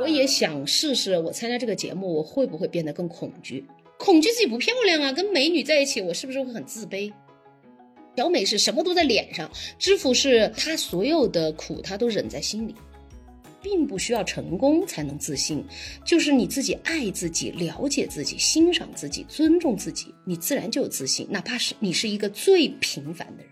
[0.00, 3.66] 我也想试试，我参加这个节目，我会不会变得更恐惧？
[3.98, 7.12] 恐惧自己不漂亮啊，跟美女在一起，我是不是会很自卑？
[8.16, 12.74] 小美是什么都在脸上，知府是她所有的苦，她都忍在心里，
[13.62, 15.62] 并不需要成功才能自信，
[16.02, 23.49] 就是你自己爱自己、了解自己、欣赏自己、尊重自己，你自然就有自信，哪怕是你是一个最平凡的人。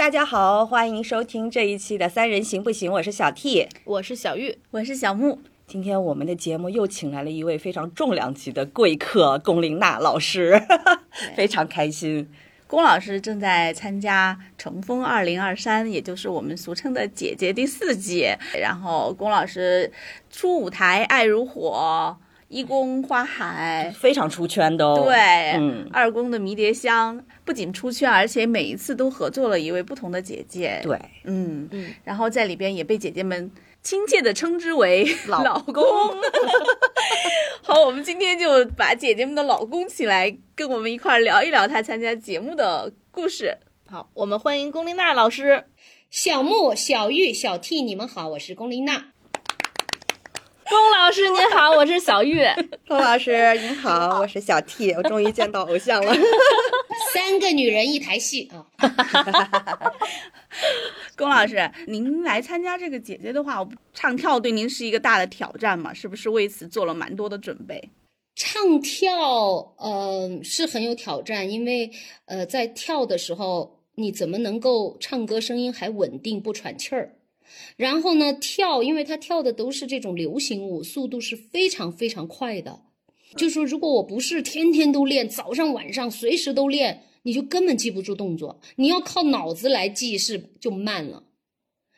[0.00, 5.38] 大家好，欢迎收听这一期的《三人行不行》，我是小 T，我是小玉，我是小木。
[5.66, 10.58] 今天我们的节目又请来了一位非常重量级的贵客龚琳娜老师，
[11.36, 12.26] 非常开心。
[12.66, 18.26] 龚老师正在参加《乘风二零二三》，也就是我们俗称的“姐姐”第四季。
[18.58, 19.92] 然后，龚老师
[20.30, 22.16] 初舞台爱如火。
[22.50, 23.94] 一宫花海。
[23.96, 31.68] 非常出圈的哦，对，嗯，二宫的迷迭香不仅出圈，而且每一次都合作了一位不同的姐姐，对，嗯。
[31.70, 33.48] 嗯，然后在里边也被姐姐们
[33.82, 35.84] 亲切的称之为老公。
[37.62, 43.56] 好，我们今天就把姐姐们的老公请来，跟我们一块儿聊一聊他参加节目的故事。
[43.88, 45.66] 好，我们欢迎龚琳娜老师，
[46.10, 49.12] 小木、小玉、小 T，你们好，我是龚琳娜。
[50.70, 52.44] 龚老师您好，我是小玉。
[52.86, 56.14] 龚老师您好，我是小 T，我终于见到偶像了。
[57.12, 58.64] 三个女人一台戏啊！
[61.18, 65.92] 龚老师，您来参加这个姐姐的话，唱跳对您是一个大的挑战嘛？
[65.92, 67.90] 是不是为此做了蛮多的准备？
[68.36, 71.90] 唱跳，呃，是很有挑战，因为
[72.26, 77.16] 呃，在跳的时候，你怎么能够唱歌声音还稳定不喘气儿？
[77.76, 82.82] 然后呢，跳，因为他跳的都是这种流行舞，速度是非常非常快的。
[83.36, 88.60] 就说如果我不是天天都练，早上晚上随时都练，你就根本记不住动作。
[88.76, 91.24] 你要靠脑子来记是就慢了，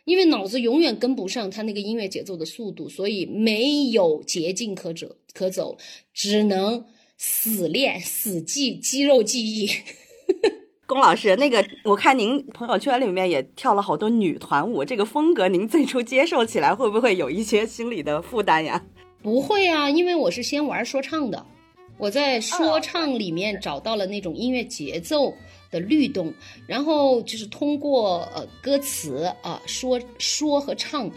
[0.05, 5.79] 因为脑子永远跟不上他那个音乐节奏的速度，所以没有捷径可走可走，
[6.13, 6.85] 只能
[7.17, 9.71] 死练死记肌肉记忆。
[10.93, 18.85] 龚老师，那个我看您朋友圈里面也跳了好多女团舞，这个风格您最初接受起来会不会有一些心理的负担呀？
[19.23, 21.47] 不会啊，因为我是先玩说唱的，
[21.97, 25.33] 我在说唱里面找到了那种音乐节奏
[25.71, 26.31] 的律动，
[26.67, 31.11] 然后就是通过呃歌词啊说说和唱，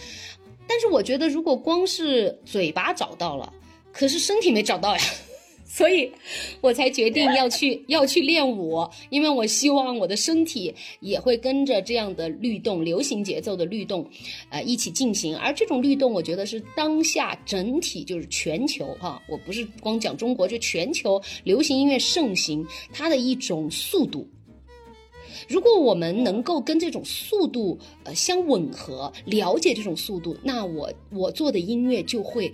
[0.65, 3.51] 但是我觉得如果光是嘴巴找到了，
[3.91, 5.01] 可是身体没找到呀。
[5.75, 6.09] 所以，
[6.61, 14.09] 我才决定要去要去练舞，因为我希望我的身体也会跟着这样的律动、流行节奏的律动，
[14.51, 15.35] 呃，一起进行。
[15.35, 24.25] 而这种律动，我觉得是当下整体就是全球哈，我不是光讲中国，就全球流行音乐盛行它的一种速度。
[25.49, 32.49] 如果我们能够跟这种速度呃相吻合，了解这种速度，那我我做的音乐就会。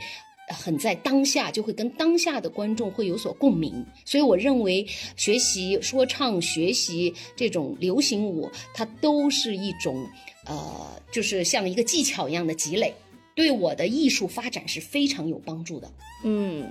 [0.52, 4.86] 很在当下，就会跟当下的观众会有所共鸣，所以我认为
[5.16, 10.08] 学习说唱、学习这种流行舞，它都是一种，
[10.46, 12.94] 呃，就是像一个技巧一样的积累，
[13.36, 15.92] 对我的艺术发展是非常有帮助的。
[16.24, 16.70] 嗯，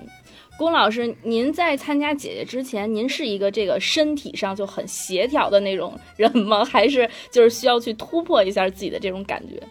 [0.57, 6.63] 龚老师，您在参加姐姐之前，您是一个这个身体上就很协调的那种人吗？
[6.63, 9.61] 还是就是需要去突破一下自己的这种感觉？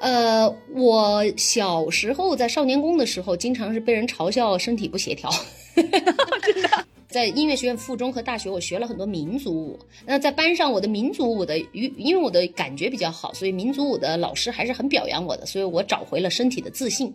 [0.00, 5.30] 呃，我小时候在少年宫的时候，经常是被人嘲笑身体不协调。
[5.74, 6.68] 真的
[7.08, 9.78] 在音乐学院附中和大学，我学了很多民族舞。
[10.04, 17.12] 那在班上，我的民族舞的，因因为我的感觉比较好，所以民族舞的老师还是很表扬我的，所以我找回了身体的自信。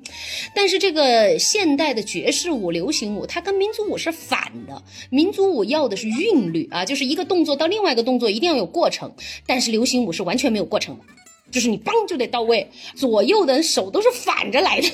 [0.56, 4.82] 但是这个现代的爵士舞、流行舞，它跟民族舞是反的。
[5.12, 9.12] 民族舞要的是韵律啊，就是一个动作到另外一个动作一定要有过程，
[9.46, 11.04] 但是流行舞是完全没有过程的。
[11.54, 14.90] 就是你帮就得到位，左右的手都是反着来的，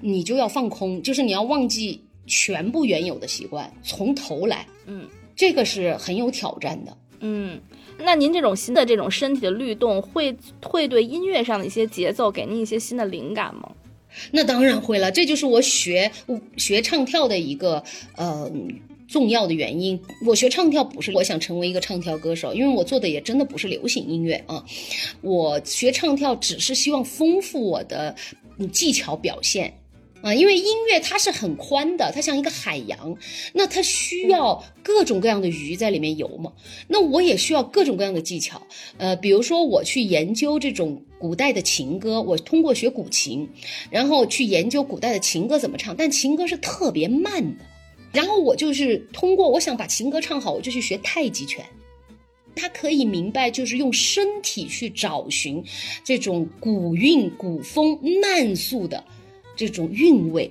[0.00, 7.60] 你就要放空，就是你要忘记全部原有的习惯，从头来，嗯，这个是很有挑战的，嗯，
[7.98, 13.70] 那您这种新的这种身体的律动，会会对音乐上的一些节奏给您一些新的灵感吗？
[14.32, 16.10] 那当然会了，这就是我学
[16.56, 17.84] 学唱跳的一个
[18.16, 18.50] 呃。
[19.06, 24.64] 重要的原因，我学唱跳不是我想成为一个唱跳歌手，因为我做的也真的不是流行音乐啊。
[25.20, 28.14] 我学唱跳只是希望丰富我的
[28.72, 29.74] 技巧表现
[30.22, 33.16] 啊，因为音乐它是很宽的，它像一个海洋，
[33.52, 36.52] 那它需要各种各样的鱼在里面游嘛。
[36.88, 38.66] 那我也需要各种各样的技巧，
[38.96, 43.50] 呃，比如说我去研究这种古代的情歌，我通过学古琴，
[43.90, 47.64] 然后去研究古代的情歌怎么唱，但情歌是特别慢的。
[48.14, 51.64] 然后我就是通过我想把情歌唱好，我就去学太极拳，
[52.54, 55.62] 他可以明白，就是用身体去找寻
[56.04, 59.02] 这种古韵、古风、慢速的
[59.56, 60.50] 这种韵味。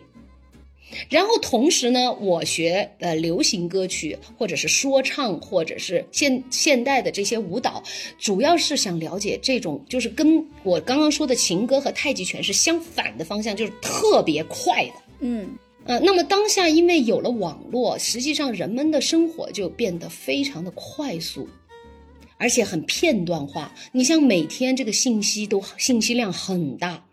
[1.09, 7.81] 然后同时呢，我学呃流行歌曲，或者是说唱，或者是现现代的这些舞蹈，
[8.19, 14.93] 主要是想了解这种，就是跟我刚刚说的情歌和太极拳是相反的方向，就是特别快的。
[15.21, 15.49] 嗯
[15.85, 21.47] 呃，那么当下因为有了网络，实际上人们的生活就变得非常的快速，
[22.37, 23.75] 而且很片段化。
[23.91, 27.05] 你像每天这个信息都信息量很大。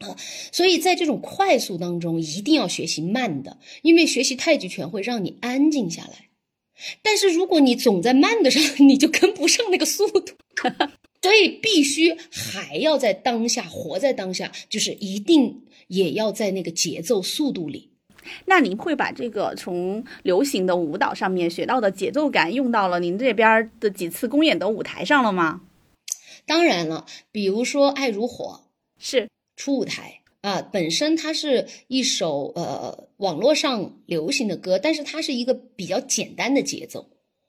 [0.00, 0.16] 啊，
[0.50, 6.28] 所以在这种快速当中，一定要学习慢的，因为学习太极拳会让你安静下来。
[7.00, 10.34] 但是如果你总在慢的上， 你就跟不上那个速度，
[11.22, 17.93] 所以必须还要在当下，活在当下，就是一定也要在那个节奏速度里。
[18.46, 25.62] 那您会把这个从流行的舞蹈上面学到的节奏感用到了您这边的几次公演的舞台上了吗？
[26.46, 28.60] 当然了，比如说《爱如火》
[29.02, 37.08] 是，初舞台啊，本身它是一首呃网络上流行的歌，但是它是一个比较简单的节奏。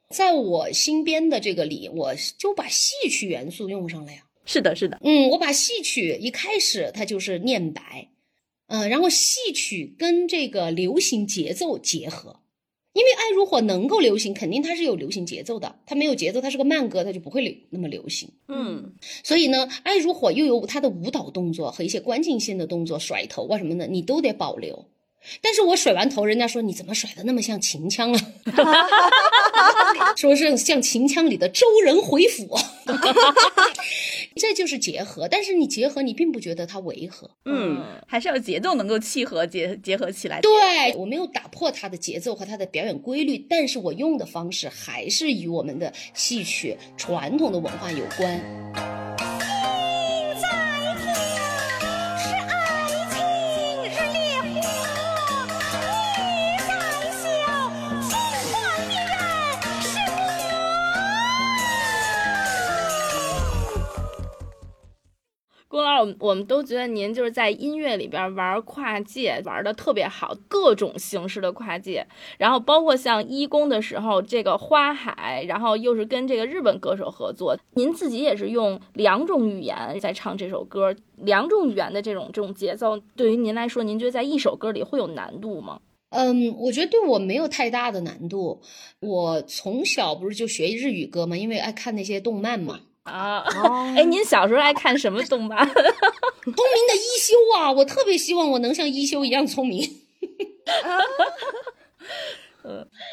[0.09, 4.19] 在我新编的这个里，我就把戏曲元素用上了呀。
[4.45, 8.07] 是的，是的，嗯，我把戏曲一开始它就是念白，
[8.67, 12.39] 嗯、然后戏曲跟这个流行节奏结合，
[12.93, 18.29] 因为《爱如火》能够流行，肯定它是有流行节奏的，它没有节奏，它是个慢歌，它就不会流那么流行。
[18.47, 24.87] 嗯，所以呢，《爱如火》又有它的舞蹈动作和一些关键性的动作，甩头啊什么的，你都得保留。
[25.41, 28.19] 但是我甩完头，人家说你怎么甩的那么像秦腔啊？
[30.15, 32.57] 说是像秦腔里的周人回府，
[34.35, 35.27] 这就是结合。
[35.27, 37.29] 但是你结合，你并不觉得它违和。
[37.45, 40.41] 嗯，还是要节奏能够契合结结合起来。
[40.41, 49.04] 对我没有打破它的节奏和它的表演规律，但是我用的方式还是与我们的戏曲传统的文化有关。
[66.19, 72.05] 我们都觉得您就是在音乐里边玩跨界玩的特别好，各种形式的跨界，
[72.37, 85.79] 然后包括像一公的时候这个花海，然后又是跟这个日本歌手合作，您自己也是用两种语言在唱这首歌，两种语言的这种这种节奏，对于您来说，您觉得在一首歌里会有难度吗？
[86.11, 88.61] 嗯，我觉得对我没有太大的难度。
[89.01, 92.79] 我从小不是就学日语歌嘛，因为爱看那些动漫嘛。
[93.05, 95.65] 啊，哦哎，您小时候爱看什么动漫？
[95.67, 96.53] 聪明
[96.87, 99.81] 的一休啊，我特别希望我能像一休一样聪明。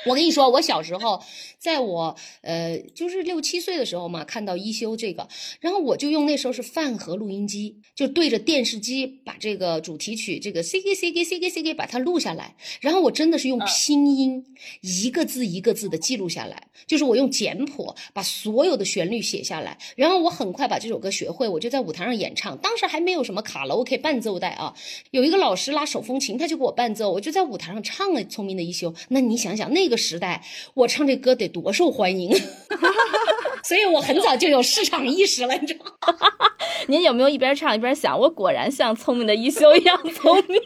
[0.07, 1.23] 我跟你说，我小时候，
[1.59, 5.29] 在我呃就是六七岁的时候嘛，看到一休这个，
[5.61, 14.45] 然后我就用那时候是饭盒录音机，就对着电视机把这个主题曲这个 C K C K C K C K 把它录下来，然后我真的是用拼音、
[14.81, 22.57] 一个字一个字的记录下来，就是我用简谱把所有的旋律写下来，然后我很快把这首歌学会，我就在舞台上演唱。
[22.59, 24.75] 当时还没有什么卡拉 OK 伴奏带啊，
[25.11, 28.93] 有一个老师拉手风琴，他就给我伴奏，我就在舞台上唱了《聪明的一休》。
[29.09, 30.43] 那你想想，那个时代
[30.75, 32.33] 我唱这歌得多受欢迎，
[33.65, 36.27] 所以我很早就有市场意识了，你知道吗？
[36.89, 40.61] 您有没有一边唱一边想，我果然像聪明的一休一样聪明？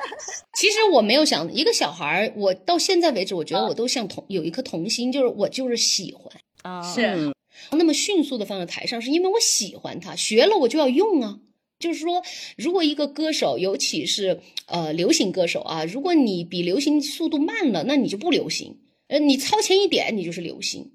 [0.56, 6.32] 其实我没有想一个小孩儿，我到现在为止，我觉得我都像童有一颗童心，就是我就是喜欢。
[6.62, 7.32] 啊，是嗯
[7.72, 11.36] 那么迅速的放在台上，是因为我喜欢它，学了我就要用啊。
[11.78, 12.22] 就是说，
[12.56, 18.78] 如果一个歌手，尤其是呃流行歌手啊，如果你比流行速度慢了，那你就不流行。
[19.06, 20.92] 呃，你超前一点，你就是流行。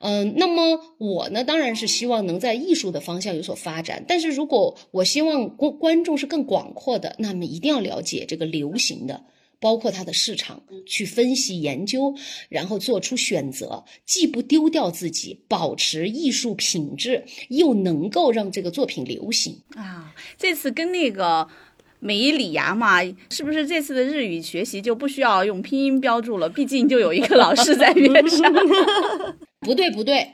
[0.00, 4.04] 嗯、那么我呢，当然是希望能在艺术的方向有所发展。
[4.06, 9.24] 但是如果我希望观观众是更广阔的，那么一定要了解这个流行的，
[9.60, 12.14] 包括它的市场，去分析研究，
[12.48, 19.62] 然后做出选择，既不丢掉自己，保持艺术品质，又能够让这个作品流行。
[19.74, 21.48] 啊，这次跟那个
[22.00, 26.48] 美里亚嘛，是不是这次的日语学习就不需要用拼音标注了？
[26.48, 28.52] 毕竟就有一个老师在边上。
[29.60, 30.32] 不对，不对，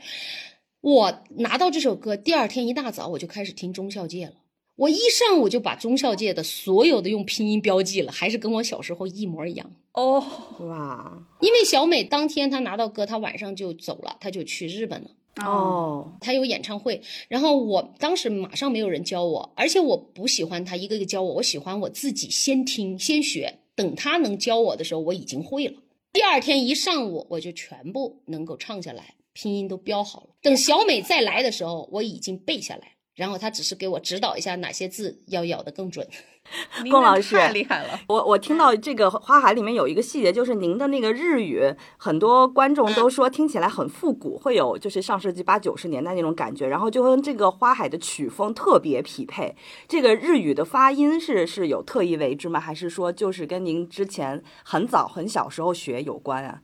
[0.81, 4.33] 我拿到这首歌，第二天一大早我就开始听忠孝界了。
[4.81, 9.71] 我一上午就把中校界的所有的用拼音标记了，还是跟我小时候一模一样。
[9.93, 10.25] 哦，
[10.61, 15.11] 哇因为小美当天她拿到歌，她晚上就走了，她就去日本了。
[15.45, 25.75] 哦，她有演唱会，然后我当时马上没有人教我，而且我不喜欢她一个一个教我，我喜欢我自己先听先学，等她能教我的时候，我已经会了。
[26.11, 29.17] 第二天一上午我就全部能够唱下来。
[29.33, 30.29] 拼音都标好了。
[30.43, 36.09] 等小美再来的时候，我已经背下来，然后他只是给我指导一下哪些字要咬得更准。
[36.83, 38.00] 您龚老师太厉害了。
[38.09, 41.61] 我我听到这个花海里面有一个细节，就是您的那个日语，
[41.99, 49.55] 很多观众都说听起来很复古，会有就是上世纪八九十年代那种感觉，然后就跟这个花海的曲风特别匹配。
[49.87, 52.59] 这个日语的发音是是有特意为之吗？
[52.59, 56.62] 还是说就是跟您之前很早很小时候学有关啊？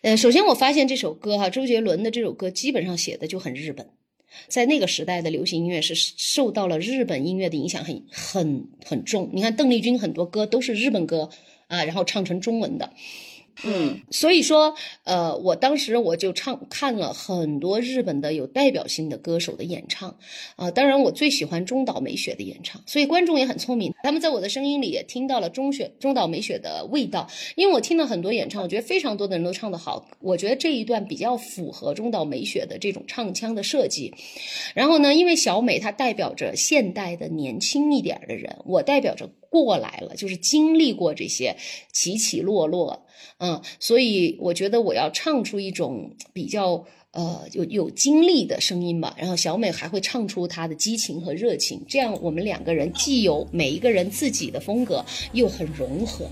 [0.00, 3.90] 呃，首先我发现这首歌哈，周杰伦的这首歌基本上写的就很日本。
[4.48, 9.30] 在那个时代的流行音乐是受到了日本音乐的影响很很很重。
[9.32, 11.30] 你看邓丽君很多歌都是日本歌
[11.66, 12.92] 啊，然后唱成中文的。
[13.64, 14.74] 嗯，所以说，
[15.04, 20.16] 呃，我当时我就唱看了很多日本的有代表性的歌手的演唱，
[20.56, 34.14] 啊，当然我最喜欢中岛美雪的演唱，所以观众也很聪明，他们在我的声音里也听到了中雪中岛美雪的味道，因为我听了很多演唱，我觉得非常多的人都唱得好，我觉得这一段比较符合中岛美雪的这种唱腔的设计，
[34.74, 41.56] 然后呢，因为小美她代表着现代的年轻一点的人，我代表着过来了，就是经历过这些
[41.92, 43.06] 起起落落。
[43.38, 56.28] 嗯，所以我觉得我要唱出一种比较呃有有经历的声音吧，然后小美还会唱出她的激情和热情，这样我们两个人既有每一个人自己的风格，又很融合。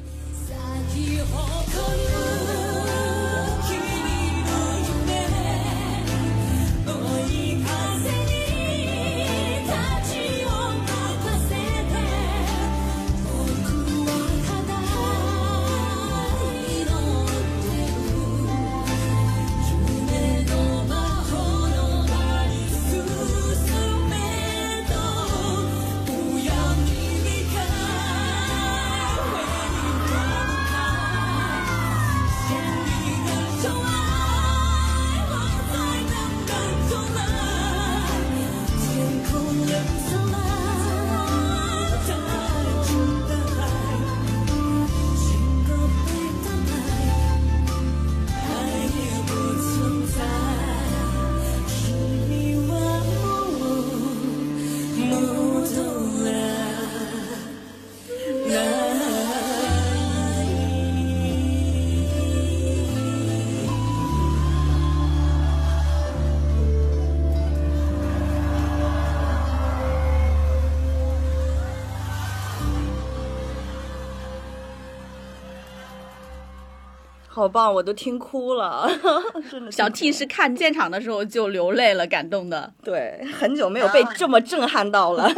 [77.36, 78.88] 好棒，我都听哭了，
[79.52, 79.70] 真的。
[79.70, 82.72] 小 T 是看现场的时候就流泪了，感动的。
[82.82, 85.30] 对，很久没有被这么震撼到了。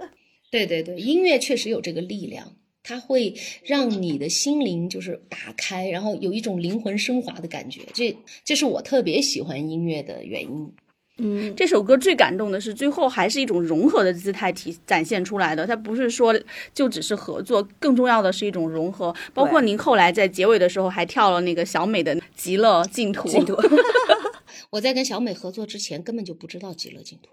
[0.52, 3.34] 对对对，音乐确实有这个力量，它会
[3.64, 7.80] 让你的心灵就是打开，然后有一种灵魂升华的感觉。
[7.94, 10.70] 这这是我特别喜欢音乐的原因。
[11.18, 16.38] 嗯，这首歌最感动的是最后还是一种融合的姿态体展现出来的，它不是说
[16.74, 19.14] 就只是合作，更重要的是一种融合。
[19.32, 23.28] 包括您后来在结尾的时候还跳了那个小美的《极乐净土》。
[23.32, 23.56] 净土。
[24.70, 27.28] 我在跟小美合作之前根本就不知道《极乐净土》。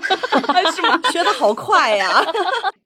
[0.74, 1.00] 是吗？
[1.10, 2.24] 学的好快呀！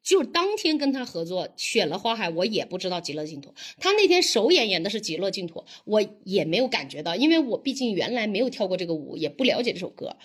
[0.04, 3.54] 就当天跟他合作选了花海，我也不知道极乐净土。
[3.78, 10.16] 他那天首演演的是极乐净土，我也没有感觉到，因为我毕竟原来没有跳过这个舞，也不了解这首歌。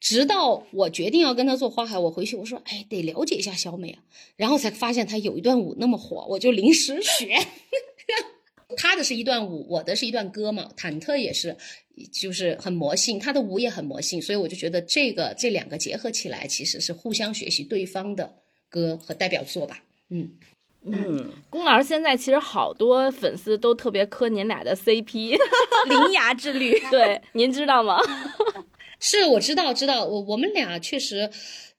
[0.00, 3.98] 直到我决定要跟他做花海，我回去我说，哎，得了解一下小美啊，
[4.36, 7.36] 然后才发现他有一段舞那么火，我就临时学。
[8.76, 10.70] 他的是一段舞，我的是一段歌嘛。
[10.76, 11.56] 忐忑也是，
[12.12, 18.43] 就是很魔性，他的舞也很魔性，所以我就觉得这个这两个结合起来，其实是互相学习对方的
[18.74, 19.84] 歌和代表作吧。
[20.10, 20.30] 嗯
[20.86, 25.38] 嗯，龚老师现在其实好多粉丝都特别磕您俩的 CP，
[25.88, 27.98] 铃芽之旅， 对，您知道吗？
[29.00, 31.30] 是，我知道，知道，我我们俩确实。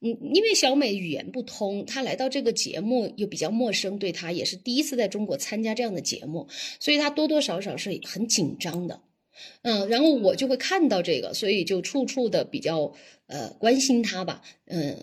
[0.01, 6.47] 嗯，因为小美语言不通，她来到这个节目又比较陌生，对她也是第一次在中国参加这样的节目，
[6.79, 9.01] 所以她多多少少是很紧张的。
[9.61, 12.93] 嗯，然后我就会看到这个，所以就处处的比较
[13.27, 14.97] 呃关心她吧，嗯，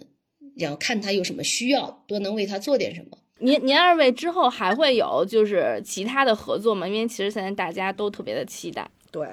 [0.56, 3.18] 然后看他有什么需要，多能为他做点什么。
[3.38, 6.86] 您您二位之后还会有就是其他的合作吗？
[6.86, 8.88] 因为其实现在大家都特别的期待。
[9.10, 9.26] 对，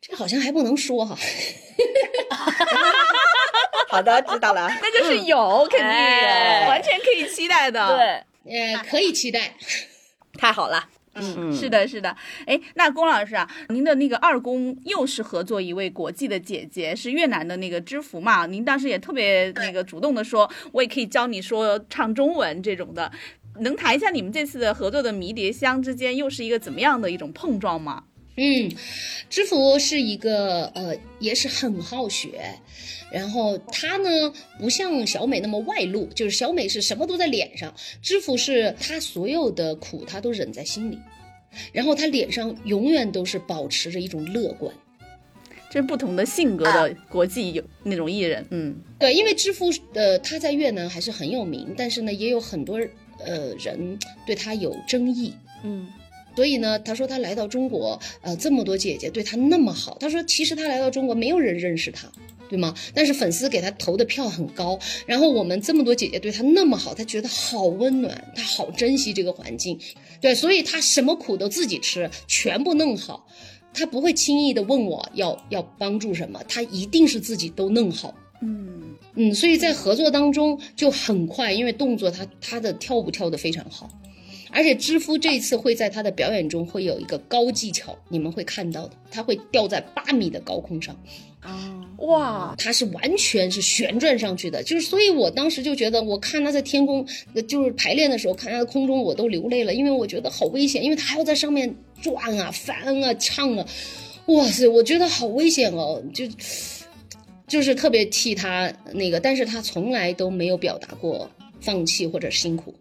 [0.00, 1.16] 这个好像还不能说哈。
[3.88, 5.88] 好的，知道了，那就是有，肯定
[6.68, 8.24] 完全可以期待的。
[8.44, 9.54] 对，呃，可以期待，
[10.38, 10.88] 太好了。
[11.16, 12.14] 嗯，是的，是的。
[12.46, 18.46] 哎，那龚老师啊，您的那个二宫又是合作一位国际的姐姐，是越南的那个知福嘛？
[18.46, 23.10] 您当时也特别那个主动的说，我也可以教你说唱中文这种的，
[23.60, 28.04] 能谈一下你们这次的合作的迷迭香之间又是一个怎么样的一种碰撞吗？
[28.38, 28.70] 嗯，
[29.30, 32.38] 知福是一个呃，也是很好学，
[33.12, 40.98] 然后他呢不像小美那么外露，就是小美是什么都在脸上，知府是他所有的苦他都忍在心里，
[41.72, 44.74] 然后他脸上永远都是保持着一种乐观。
[45.70, 52.78] 这是不同的性格的国际有那种艺人，嗯，对，因为知府呃他在越南还是很有名，但是呢也有很多
[53.24, 55.86] 呃人对他有争议，嗯。
[56.34, 59.96] 所以呢，他说他来到中国，呃，这么多姐姐对他那么好。
[59.98, 62.12] 他说其实他来到中国，没有人认识他，
[62.48, 62.74] 对吗？
[62.94, 64.78] 但是粉丝给他投的票很高。
[65.06, 69.78] 然后我们这么多姐姐对他那么好，他觉得好温暖，他好珍惜这个环境。
[70.20, 73.26] 对，所以他什么苦都自己吃，全部弄好。
[73.72, 78.14] 他不会轻易的问我要要帮助什么，他一定是自己都弄好。
[78.40, 83.90] 嗯嗯，所以在合作当中就很快，因为动作他他的跳舞跳得非常好。
[84.52, 90.96] 而且知夫这次会在他的表演中会有一个高技巧，你们会看到的，他会吊在八米的高空上，
[91.40, 97.06] 啊，哇，他是完全是旋转上去的，就是所以我当时就觉得，我看他在天空，
[97.48, 103.66] 就是排练的时候看他在空中，我都流泪了，因为我觉得好危险，因为他还要在上面转啊、翻啊、唱啊，
[104.26, 106.24] 哇塞，我觉得好危险哦，就
[107.46, 112.74] 就是特别替他那个，但是他从来都没有表达过放弃或者辛苦。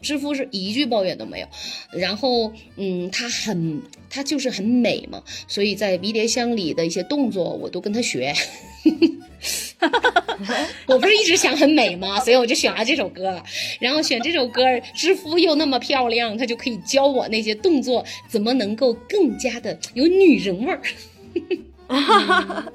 [0.00, 1.46] 知夫是一句抱怨都没有，
[1.92, 8.32] 然后，嗯，他很，他就是很美嘛，所以在迷迭香里的一些动作我都跟他学。
[10.86, 12.18] 我不是一直想很美吗？
[12.20, 13.42] 所以我就选了这首歌了。
[13.80, 14.62] 然后选这首歌，
[14.94, 20.80] 知夫又那么漂亮，他就可以教我那些动作怎么能够更加的有女人味儿。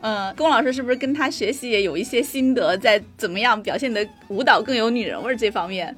[0.00, 5.94] 呃，龚老师是不是跟他学习也有一些心得，在怎么样表现的舞蹈更有女人味儿这方面？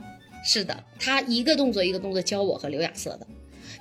[0.51, 3.27] 是的，他一个动作一个动作教我和刘亚瑟的，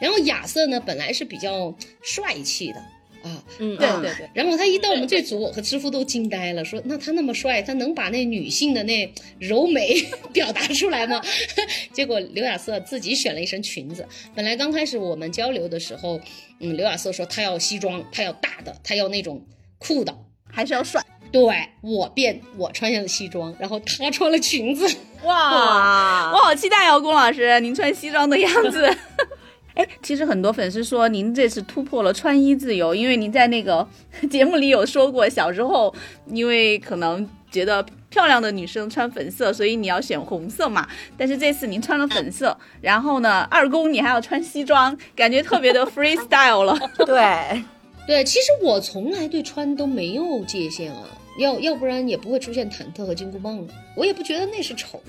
[0.02, 2.80] 然后亚瑟呢本来是比较帅气的
[3.24, 9.96] 啊，嗯，对对对，然后他一到我们这组，我和知傅都惊呆了，说那他那么帅，他能把那女性的那柔美
[10.34, 11.22] 表达出来吗？
[11.94, 16.20] 结果刘亚瑟自己选了一身裙子，本来刚开始我们交流的时候，
[16.60, 19.42] 嗯，刘亚瑟说他要西装，他要大的，他要那种
[19.78, 20.14] 酷的，
[20.52, 21.02] 还是要帅。
[21.32, 21.42] 对
[21.82, 24.88] 我变我穿上了西装，然后她穿了裙子。
[25.24, 28.96] 哇，我好期待哦，龚老师，您穿西装的样子。
[29.74, 33.88] 哎，其实很多粉丝说您这次突破了穿衣自由，因为您在那个
[34.30, 35.94] 节目里有说过，小时候
[36.26, 40.88] 因为可能觉得漂亮的女生穿粉色，所以你要选红色嘛。
[41.16, 46.76] 但是这次您穿了粉色，然后呢，二宫你还要穿西装，感觉特别的 freestyle 了。
[47.06, 47.64] 对，
[48.08, 51.22] 对，其实我从来对穿都没有界限啊。
[51.38, 53.72] 要要不然也不会出现忐忑和金箍棒了。
[53.96, 55.00] 我也不觉得那是丑，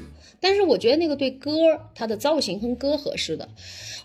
[0.41, 1.51] 但是我觉得那个对歌
[1.95, 3.49] 它的造型跟歌合适的。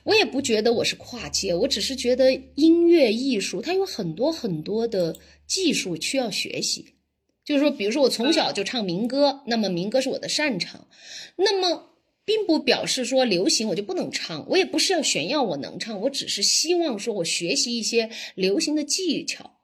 [0.04, 6.94] 我也不觉得我是跨界，我只是觉得音乐艺术它有很多很多的技术需要学习。
[7.44, 10.88] 就是说，比如说我从小就唱民歌，那么民歌是我的擅长，
[11.36, 11.90] 那么
[12.26, 14.48] 并不表示说流行我就不能唱。
[14.50, 19.60] 我也不是要炫耀我能唱，我只是希望说我学习一些流行的技巧。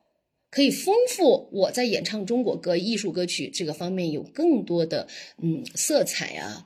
[0.51, 5.07] 可以丰富我在演唱中国歌、艺术歌曲这个方面有更多的
[5.43, 6.65] 嗯色彩啊，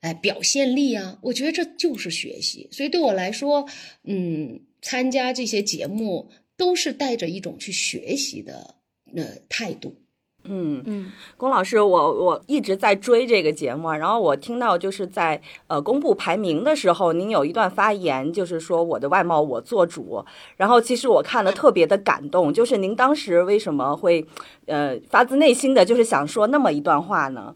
[0.00, 2.66] 哎表现力啊，我觉得这就是学习。
[2.72, 3.68] 所以对我来说，
[4.04, 8.76] 嗯，参加这些节目都是带着一种去学习的
[9.14, 9.99] 呃态度。
[10.44, 20.24] 嗯嗯，龚老师，我我一直在追这个节目，然后我听到就是在呃公布排名的时候，您有一段发言，就是说我的外貌我做主，
[20.56, 24.26] 然后其实我看了特别的感动，就是您当时为什么会
[24.66, 27.54] 呃发自内心的就是想说那么一段话呢？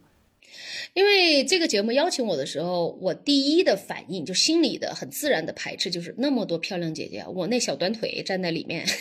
[0.93, 8.87] 因为这个节目邀请我的时候，我第一的反应就心里的很自然的排斥，就是那么多漂亮姐姐，我那小短腿站在里面。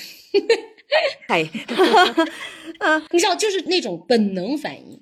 [2.83, 5.01] 嗨，你知道，就是那种本能反应，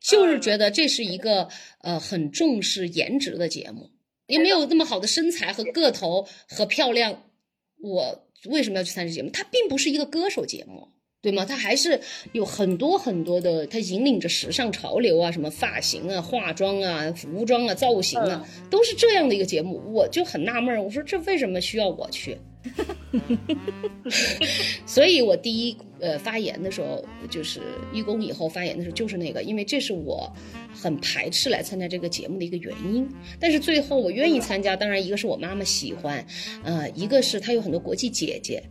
[0.00, 1.48] 就是觉得这是一个
[1.80, 3.90] 呃很重视颜值的节目，
[4.26, 7.22] 也没有那么好的身材和个头和漂亮，
[7.80, 9.30] 我为什么要去参加节目？
[9.30, 10.88] 它并不是一个歌手节目，
[11.20, 11.44] 对吗？
[11.44, 12.00] 它还是
[12.32, 22.38] 有很多很多的，它引领着时尚潮流啊，什么发型啊、化妆啊、服装啊、造型啊，都是这样的一个节目，我就很纳闷儿，我说这为什么需要我去？
[24.86, 27.60] 所以，我第一呃发言的时候，就是
[27.92, 30.30] 义工以后发言的时候，就是那个，因为这是我
[30.72, 33.08] 很排斥来参加这个节目的一个原因。
[33.40, 36.24] 但是最后我愿意参加，当然一个是我妈妈喜欢，
[36.62, 38.62] 呃，一个是她有很多国际姐姐，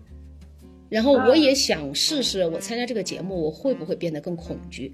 [0.90, 4.94] 然后我也想试试，我参加这个节目，我会不会变得更恐惧？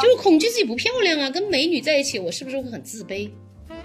[0.00, 3.28] 就是恐惧自己不漂亮啊，跟美女在一起，我是不是会很自卑？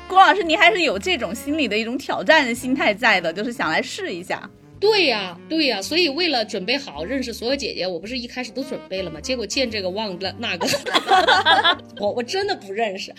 [0.08, 4.50] 郭老师，您还是有这种心理的一种挑战的心态在的，就是想来试一下。
[4.80, 9.20] 对呀、对呀、所以为了准备好认识所有姐姐，我不是一开始都准备了吗？
[9.20, 10.68] 结果见这个忘了那个，
[12.00, 13.14] 我我真的不认识，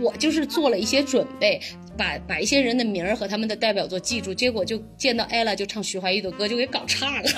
[0.00, 1.60] 我就是做了一些准备，
[1.96, 7.28] 把把一些人的名儿和他们的代表作记住，结果就见到 ella 就唱徐怀钰的歌，就给搞差了。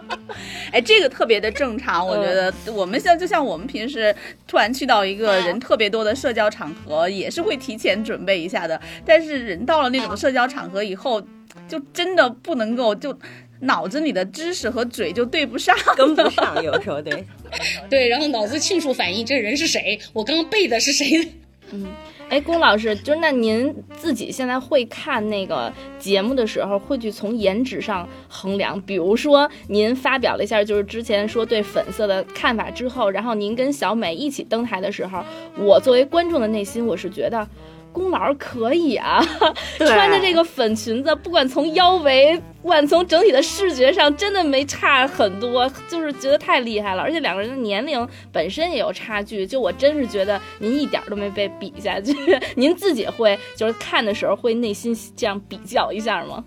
[0.72, 4.14] 哎，这个特别的正常，我觉得我们现在就像我们平时
[4.46, 8.80] 突然去到一个人特别多的社交场合，也是会提前准备一下的。
[9.04, 11.20] 但是人到了那种社交场合以后，
[11.70, 13.16] 就真的不能够就
[13.60, 17.24] 脑子里的知识和嘴就对不上， 跟不上，有时候对。
[17.88, 21.32] 对，然后脑子迅速反应这人是谁，我刚刚背的是谁。
[21.72, 21.86] 嗯
[22.30, 28.80] 哎，龚老师，就是那您自己现在会看那个节目的时候，会去从颜值上衡量？
[28.82, 35.24] 比如说，您发表了一下就是之前说对粉色的看法之后，然后您跟小美一起登台的时候，
[35.58, 37.44] 我作为观众的内心，我是觉得。
[37.92, 39.20] 龚老师可以啊，
[39.78, 47.02] 穿着这个粉裙子，不管从腰围，不管从整体的视觉上，真的没差很多，就是觉得太厉害了。
[47.02, 52.14] 而且两个人的年龄本身也有差距，就我真是觉得您一点都没被比下去。
[52.54, 56.44] 您自己会就是看的时候会内心这样比较一下吗？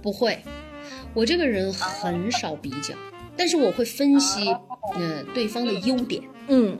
[0.00, 0.38] 不会，
[1.12, 2.94] 我这个人很少比较，
[3.36, 4.54] 但是我会分析，
[4.96, 6.22] 嗯、对方的优点。
[6.46, 6.78] 嗯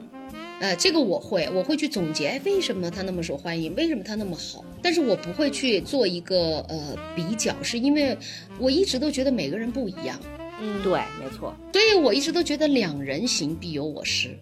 [0.65, 3.75] 呃，这个我会，我会去总结，哎，为什么他那么受欢迎？
[3.75, 4.65] 为什么他那么好？
[4.81, 8.17] 但是我不会去做一个呃比较，是因为
[8.57, 10.19] 我一直都觉得每个人不一样，
[10.59, 11.55] 嗯，对，没错。
[11.71, 14.35] 所以我一直都觉得两人行必有我师。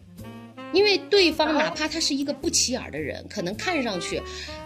[0.71, 4.21] 因为对方哪怕他是一个不起眼的人，可能看上去，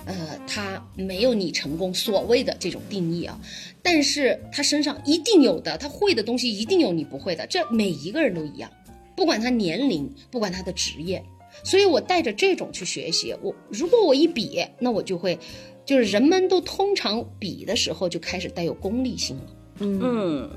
[0.05, 3.35] 呃，他没有你成功所谓的这种定义啊，
[3.81, 8.71] 但是他身上一定有的，他会的东西一定有你不会的，这每一个人都一样，
[9.15, 11.21] 不管他年龄，不管他的职业，
[11.63, 13.35] 所以我带着这种去学习。
[13.41, 15.37] 我如果我一比，那我就会，
[15.85, 19.43] 就是人们都通常比的时候就开始带有功利性了。
[19.79, 20.49] 嗯嗯，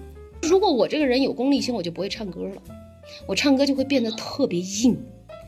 [0.42, 2.62] 如果我这个人有功利心，我就不会唱歌了，
[3.26, 4.96] 我唱歌就会变得特别硬，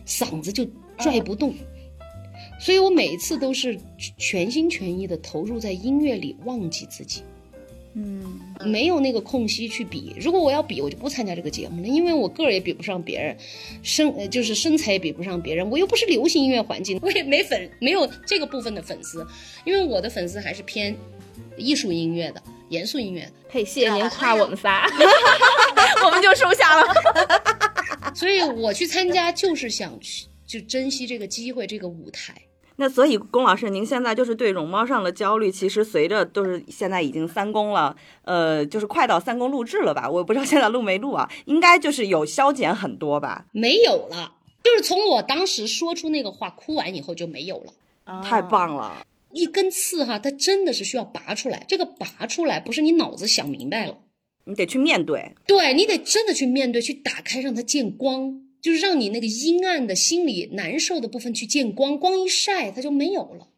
[0.06, 0.66] 嗓子就
[0.98, 1.54] 拽不动。
[2.58, 3.78] 所以我每一次都是
[4.16, 7.22] 全心全意的投入在音乐里，忘记自己，
[7.94, 10.14] 嗯，没有那个空隙去比。
[10.18, 13.36] 如果我要比，我就不参加这个节目了，因为我个儿也比不上别人，
[13.82, 19.26] 身呃就是身材也比不上别人，我又不是流行音乐环境， 我也没粉没有这个部分的粉丝，
[19.64, 20.96] 因为我的粉丝还是偏
[21.56, 23.32] 艺术音乐的、严肃音乐的。
[23.50, 24.86] 嘿，谢谢您夸我们仨。
[26.04, 26.94] 我们就收下了。
[28.14, 32.34] 所以我去参加就是想去就珍惜这个机会，这个舞台。
[32.76, 40.08] 那所以龚老师，您现在就是对容貌上的焦虑，其实随着都是现在已经三公了，呃，就是快到三公录制了吧？
[40.08, 43.46] 我不知道现在录没录啊，应该就是有消减很多吧？
[43.52, 47.72] 没有了，就是从我当时说出那个话哭完以后就没有了。
[48.22, 49.06] 太棒了！
[49.32, 51.64] 一根刺哈，它真的是需要拔出来。
[51.68, 53.96] 这个拔出来不是你脑子想明白了，
[54.44, 55.34] 你得去面对。
[55.46, 61.98] 对你得真的去面对，去打开，让它见光，就是让你那个阴暗的心里难受的部分去见光。
[61.98, 63.48] 光一晒，它就没有了。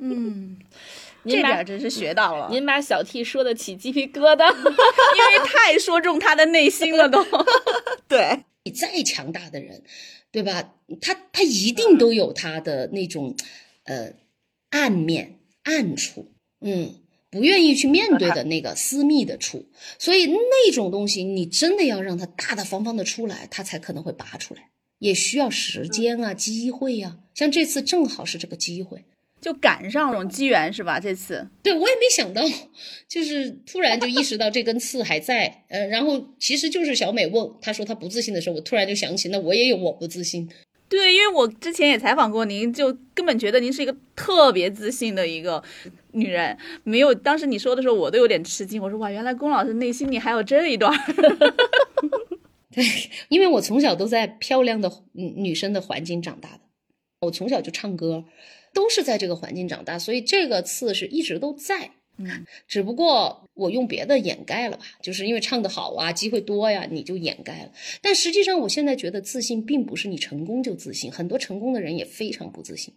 [0.00, 0.56] 嗯，
[1.24, 4.48] 您把这点儿真是学到了，您把小 T 说的起鸡皮疙瘩。
[4.54, 7.26] 因为太说中他的内心了都。
[8.06, 9.82] 对，你再强大的人，
[10.30, 10.74] 对吧？
[11.00, 13.34] 他他一定都有他的那种，
[13.84, 14.12] 呃，
[14.70, 16.94] 暗面、暗处，嗯，
[17.34, 19.66] 不愿意去面对的那个私密的处。
[19.98, 24.70] 所以那种东西，你真的要让它大大方方的出来，它才可能会拔出来，
[25.00, 29.04] 也需要时间啊、机会呀、像这次正好是这个机会。
[29.40, 30.98] 就赶上这种机缘是吧？
[30.98, 32.42] 这次对我也没想到，
[33.06, 40.48] 就是突然就意识到这根刺还在，呃，然后其实就是小美问她说她不自信的时候，我突然就想起，那我也有我不自信。
[40.96, 45.62] 对，因为我之前也采访过您，就根本觉得您是一个特别自信的一个
[46.12, 46.56] 女人。
[46.84, 48.80] 没有，当时你说的时候，我都有点吃惊。
[48.80, 50.92] 我说哇，原来龚老师内心里还有这一段
[52.70, 52.84] 对。
[53.28, 56.60] 因为我从小都在漂亮的嗯女生的环境长大的，
[57.22, 58.24] 我从小就唱歌，
[58.72, 61.90] 都是在这个环境长大，所以这个刺是一直都在。
[62.16, 67.72] 嗯，只不过我用别的掩盖了吧，就是因为唱得好啊，机会多呀，你就掩盖了。
[68.00, 72.94] 但实际上，我现在觉得自信并不是你成功就自信，很多成功的人也非常不自信。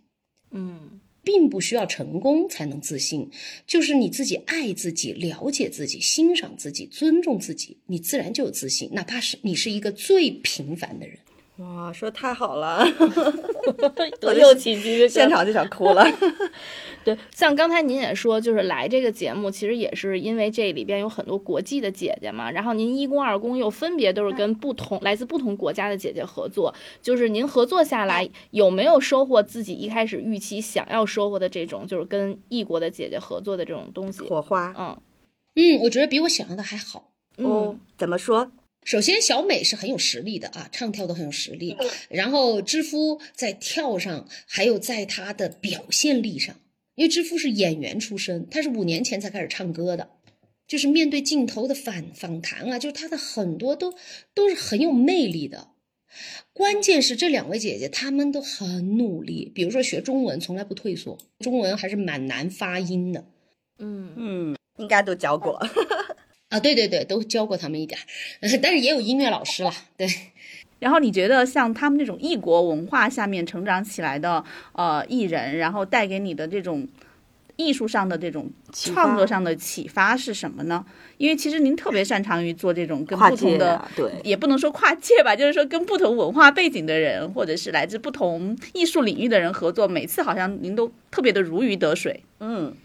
[0.51, 3.29] 嗯并不需要成功才能自信，
[3.65, 8.89] 就是你自己爱自己、了解自己、欣赏自己、尊重自己，你自然就有自信。
[8.93, 11.19] 哪怕是你是一个最平凡的人，
[11.57, 12.85] 哇，说太好了，
[14.21, 15.09] 我又起鸡皮疙瘩。
[15.09, 16.05] 现场就想哭了。
[17.03, 34.21] 对，像刚才您也说，就是来这个节目，其实也是因为这里边有很多国际的姐姐嘛，然后您一公二公又分别都是跟不同来自不同国家的姐姐合作，就是您合作下来有没有收获自己一开始预期想要收获的这种，就是跟异国的姐姐合作的这种东西？
[34.27, 34.95] 火花，嗯
[35.55, 37.09] 嗯，我觉得比我想象的还好。
[37.37, 38.51] 哦，怎么说？
[38.87, 41.75] 首先，小美是很有实力的啊，唱跳都很有实力。
[42.07, 46.55] 然后，知夫在跳上，还有在她的表现力上，
[46.95, 50.11] 因为知夫是演员出身，她是五年前才开始唱歌的，
[50.65, 53.93] 就是面对镜头的反访谈啊，就是她的很多都
[54.33, 55.71] 都是很有魅力的。
[56.53, 59.51] 关键是这两位姐姐，她们都很努力。
[59.53, 63.25] 比如说学中文，从来不退缩，中文还是蛮难发音的。
[63.79, 65.59] 嗯嗯，应该都教过。
[66.49, 67.99] 啊，对对对，都教过他们一点，
[68.61, 69.71] 但是也有音乐老师了。
[69.97, 70.07] 对，
[70.79, 76.87] 然后你觉得像他们这种异国文化下面成长起来的呃艺人，然后带给你的这种
[77.57, 80.85] 艺术上的这种创作上的启发是什么呢？
[81.17, 92.23] 因为其实您特别擅长于做这种跟不同的，啊，对，也不能说跨界吧，就是说跟不同文化背景的人，或者是来自不同艺术领域的人合作，每次好像您都特别的如鱼得水。
[92.39, 92.75] 嗯，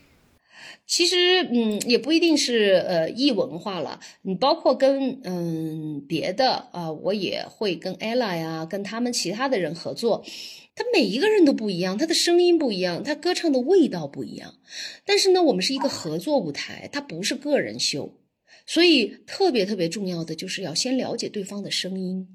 [0.87, 10.25] 其实嗯，也不一定是呃异文化了，你包括跟嗯别的啊、我也会跟 ella 呀，跟他们其他的人合作。
[10.75, 14.55] 他每一个人都不一样，他的声音不一样，他歌唱的味道不一样。
[15.05, 18.14] 但是呢，我们是一个合作舞台，它不是个人秀，
[18.66, 22.27] 所以特别特别重要的就是要先了解对方的声音，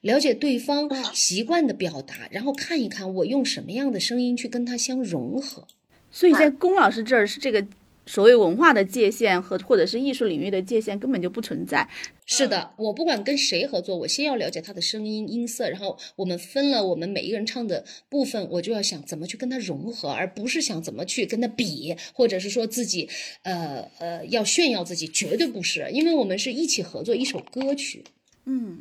[0.00, 5.66] 了解对方习惯的表达，然后看一看我用什么样的声音去跟他相融合。
[6.10, 7.64] 所以在龚老师这儿是这个
[8.06, 11.88] 所谓文化的界限和或者是艺术领域的界限根本就不存在。
[12.24, 23.08] 是的，我不管跟谁合作，我先要了解他的声音音色，然后我们分了我们每一个人唱的部分，我就要想怎么去跟他融合，而不是想怎么去跟他比，或者是说自己
[23.42, 28.02] 呃呃要炫耀自己，绝对不是，因为我们是一起合作一首歌曲。
[28.44, 28.78] 嗯，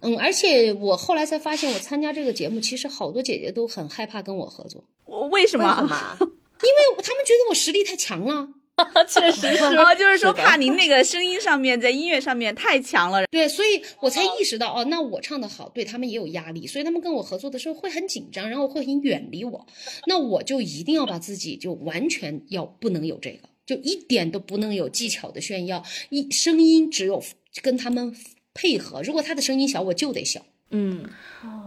[0.00, 5.64] 嗯，而且我后来才发现，我参加这个节目，其实好多姐姐都很害怕跟我合作，我为什么？
[5.64, 6.30] 为什么？
[6.64, 8.48] 因为他们觉得我实力太强了。
[9.08, 9.64] 确实是。
[9.78, 13.24] 哦，就是说怕您那个声音上面在音乐上面太强了。
[13.30, 19.64] 对，所以我才意识到，哦，那我唱的好，对他们也有压力，所以他们跟我合作的时候会很紧张，然后会很远离我。
[20.08, 27.22] 那我就一定要把自己就完全要不能有这个，就一点都不能有技巧的炫耀，一声音只有
[27.62, 28.12] 跟他们
[28.54, 29.02] 配合。
[29.02, 30.44] 如果他的声音小，我就得小。
[30.70, 31.08] 嗯，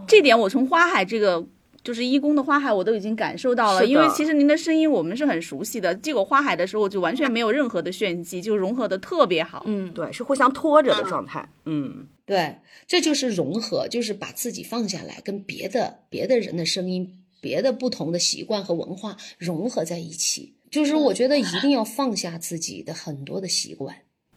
[0.06, 1.46] 这点我从花海这个。
[1.82, 5.94] 就是一公的花海，我都已经感受到了，因为其实您的声音我们是很熟悉的。
[5.94, 9.62] 结果花海的时候就完全没有任何的炫技，就融合的特别好。
[9.66, 11.48] 嗯，对，是互相拖着的状态。
[11.64, 20.54] 嗯，对，这就是融合，就是把自己放下来，跟别的别的人的声音、别的不同的习惯和文化融合在一起。
[20.70, 23.96] 就是我觉得一定要放下自己的很多的习惯。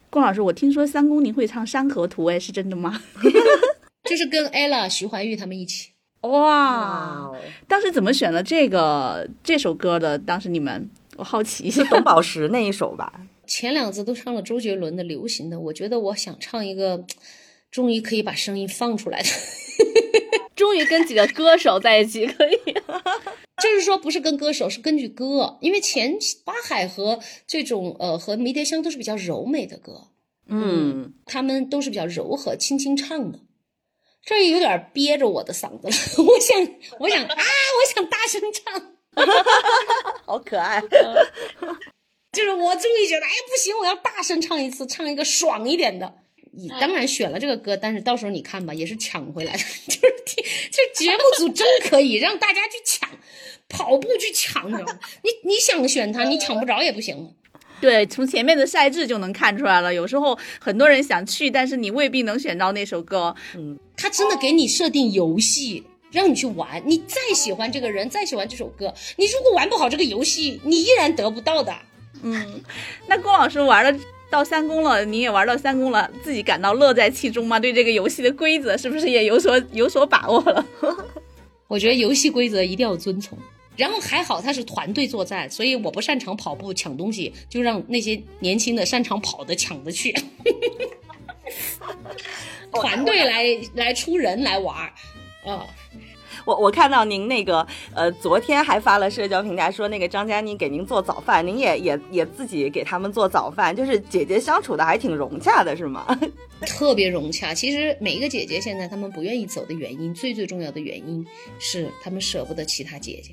[0.10, 3.02] 龚老师，我听说三公您会唱《山河图》，哎，是真的吗？
[4.06, 5.90] 就是跟 ella、徐怀钰他们一起。
[6.22, 7.32] 哇，
[7.68, 10.18] 当时怎么选了这个这首歌的？
[10.20, 11.90] 当时你们，我好奇一下是。
[11.90, 13.12] 董宝石那一首吧？
[13.48, 17.04] 前两次都唱了周杰伦的流行的，我觉得我想唱一个，
[17.72, 19.30] 终于可以把声音放出来的，
[20.56, 22.58] 终于跟几个歌手在一起可以。
[23.62, 30.08] 就是说不是跟歌手，是根据歌，因为前八海和这种呃和迷迭香都是比较柔美的歌，
[30.48, 33.40] 嗯，他们都是比较柔和、轻轻唱的。
[34.24, 36.60] 这有点憋着我的嗓子了，我想，
[37.00, 38.96] 我想啊，我想大声唱，
[40.26, 40.82] 好可爱。
[42.32, 46.14] 就是我终于觉得，哎，不行，我要大声唱一次，唱一个爽一点的。
[46.54, 49.60] 你当然选了这个歌，但是到时候你看吧，也是抢回来的。
[49.88, 53.10] 就是听，这节目组真可以让大家去抢，
[53.68, 55.00] 跑步去抢，你知道吗？
[55.24, 57.36] 你你想选它，你抢不着也不行。
[57.82, 59.94] 对，从前面的赛制就能看出来了。
[59.94, 63.36] 有时候很多人想去，但是你未必能选到那首歌。
[63.56, 66.82] 嗯他真的给你设定游戏，让你去玩。
[66.86, 71.72] 你再喜欢这个人，再喜欢这首歌，你如果玩不好这个游戏，你依然得不到的。
[72.24, 72.62] 嗯，
[73.08, 77.60] 那郭老师玩了到三公了，你也玩到三公了，自己感到乐在其中吗？
[77.60, 80.66] 对这个游戏的规则是不是也有所有所把握了？
[81.68, 83.38] 我觉得游戏规则一定要遵从。
[83.78, 90.14] 然后还好他是团队作战，所以我不擅长跑步抢东西，就让那些年轻的擅长跑的抢着去。
[92.72, 94.94] 团队来来出人来玩儿，
[95.50, 95.68] 啊、
[96.46, 106.18] 我我看到您那个呃，昨天还发了社交平台说那个张嘉倪给您做早饭，您也也也自己给他们做早饭，就是姐姐相处的还挺融洽的，是吗？
[106.66, 107.54] 特别融洽。
[107.54, 111.26] 其实每一个姐姐现在她们不愿意走的原因，最最重要的原因
[111.60, 113.32] 是她们舍不得其他姐姐。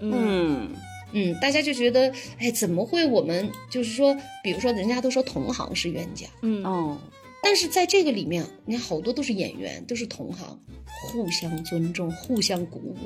[0.00, 0.70] 嗯，
[1.12, 6.98] 嗯，大家就觉得，哎，怎么会我们就是说，比如说人家都说同行是冤家，嗯，哦，
[7.42, 12.96] 但是在这个里面，你看好多都是演员，都是同行，互相尊重，互相鼓舞。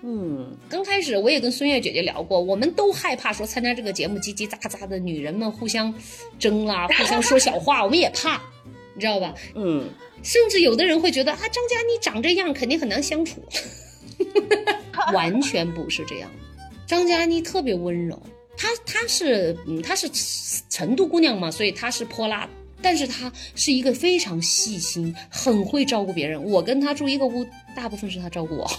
[0.00, 5.92] 嗯，刚开始我也跟孙悦姐姐聊过，我们都害怕说参加这个节目叽叽喳喳的女人们互相
[6.38, 8.40] 争啦， 互相说小话，我们也怕，
[8.94, 9.34] 你知道吧？
[9.56, 9.88] 嗯，
[10.22, 13.42] 甚至有的人会觉得啊，张嘉倪长这样肯定很难相处，
[15.12, 16.30] 完全不是这样。
[16.86, 18.20] 张嘉倪特别温柔，
[18.56, 20.10] 她她是嗯她是
[20.68, 22.48] 成都姑娘嘛，所以她是泼辣，
[22.80, 26.42] 但是她是一个非常细心、很会照顾别人。
[26.42, 28.70] 我跟她住一个屋，大部分是她照顾我。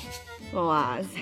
[0.54, 1.20] 哇塞，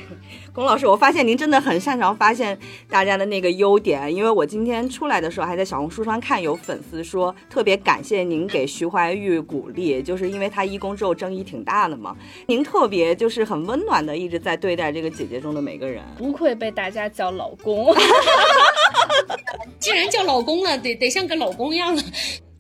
[0.53, 2.57] 龚老师，我发现您真的很擅长发现
[2.89, 12.15] 大家的那个优点，因为我今天出来的时候还在小红书上看有粉丝说特别感谢您给徐怀钰鼓励，就是因为他一公之后争议挺大的嘛，
[12.47, 17.93] 您特别就是很温暖的一直在对待这个姐姐中的每个人，不愧被大家叫老公。
[19.79, 22.01] 既然叫老公了，得得像个老公一样了。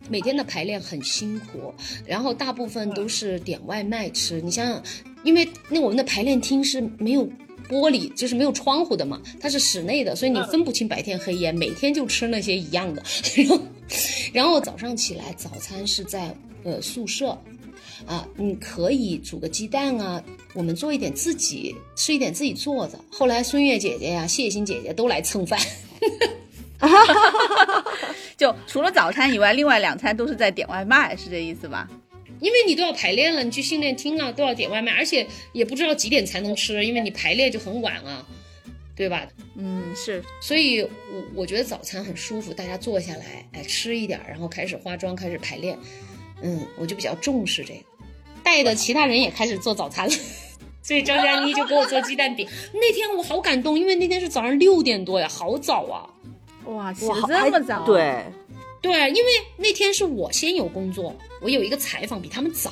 [0.09, 1.73] 每天的排练很辛苦，
[2.05, 4.39] 然后大部分都是点外卖吃。
[4.39, 4.81] 你想想，
[5.27, 7.27] 因为那我们的排练厅是没有
[7.67, 11.51] 玻璃，就是没有窗户的嘛，它是室内的，所以你分不清白天黑夜。
[11.51, 13.03] 每天就吃那些一样的，
[13.35, 13.59] 然后，
[14.31, 17.37] 然后早上起来早餐是在呃宿舍，
[18.05, 22.97] 啊，你可以煮个鸡蛋啊，我们做一点自己吃一点自己做的。
[23.11, 25.59] 后来孙悦姐姐呀、谢欣姐姐都来蹭饭。
[28.37, 31.89] 就除了早餐以外，另外两餐都是在点外卖，是这意思吧？
[32.39, 38.25] 因为你都要排练了，你去训练厅啊都要点外卖，而且也不知道几点才能吃，因为你排练就很晚啊，
[38.95, 39.27] 对吧？
[39.55, 40.23] 嗯，是。
[40.41, 40.89] 所以我
[41.35, 45.77] 我觉得早餐很舒服，大家坐下来，哎，吃一点，然后开始化妆，开始排练。
[46.41, 47.79] 嗯，我就比较重视这个，
[48.43, 50.15] 带的其他人也开始做早餐了，
[50.83, 52.47] 所以张嘉倪就给我做鸡蛋饼。
[52.73, 56.05] 那天我好感动，因为那天是早上六点多呀，好早啊。
[56.65, 57.85] 哇，起这么早？
[57.85, 58.23] 对，
[58.87, 62.71] 对，因为那天是我先有工作，我有一个采访比他们早，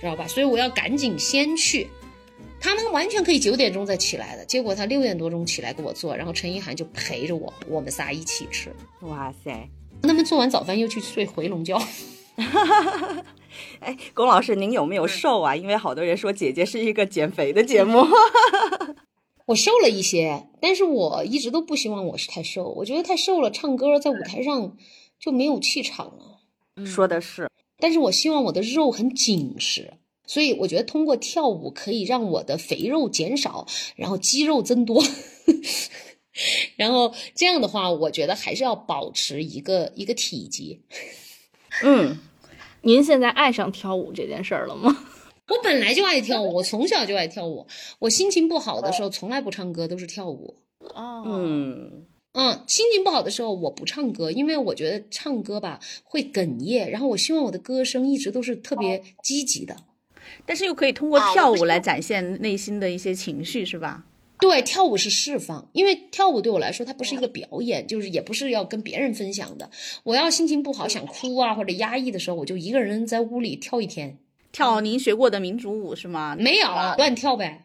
[0.00, 0.26] 知道吧？
[0.26, 1.86] 所以我要赶紧先去。
[2.60, 8.74] 他们完全可以九点钟再起来的，结果他六点多钟起来给我做，然后陈意涵就陪着我，我们仨一起吃。
[9.02, 9.68] 哇塞。
[10.02, 11.80] 他们做完早饭又去睡回笼觉。
[13.78, 15.54] 哎，龚老师，您有没有瘦啊？
[15.54, 18.04] 因为好多人说姐姐是一个减肥的节目。
[19.46, 24.76] 我瘦了一些，但是我一直都不希望我是太瘦，我觉得太瘦了，唱歌在舞台上
[25.18, 26.84] 就没有气场了。
[26.84, 29.94] 说的是，但是我希望我的肉很紧实，
[30.26, 35.02] 所以我觉得通过跳舞可以让我的肥肉减少，然后肌肉增多。
[36.76, 40.80] 然后这样的话，我觉得还是要保持一个一个体积。
[41.82, 42.18] 嗯，
[42.82, 45.04] 您现在爱上跳舞这件事儿了吗？
[45.48, 47.66] 我本来就爱跳舞，我从小就爱跳舞。
[47.98, 50.58] 我心情不好的时候，从来不唱歌，都是跳舞。
[50.94, 56.90] 哦，嗯，嗯，心情不好的时候，我不唱歌，因为我觉得唱歌吧会哽咽。
[56.90, 59.76] 然后我希望我的歌声一直都是特别积极的。
[60.44, 64.04] 但是又可以通过跳舞来展现内心的一些情绪，是吧？
[64.40, 69.68] 对，跳舞是释放，因为跳舞对我来说，它不是一个表演，就是也不是要跟别人分享的。
[70.04, 74.18] 我要心情不好想哭啊或者压抑的时候，我就一个人在屋里跳一天。
[74.58, 76.34] 跳您学过的民族舞是吗？
[76.36, 76.66] 没有
[76.96, 77.64] 乱跳呗。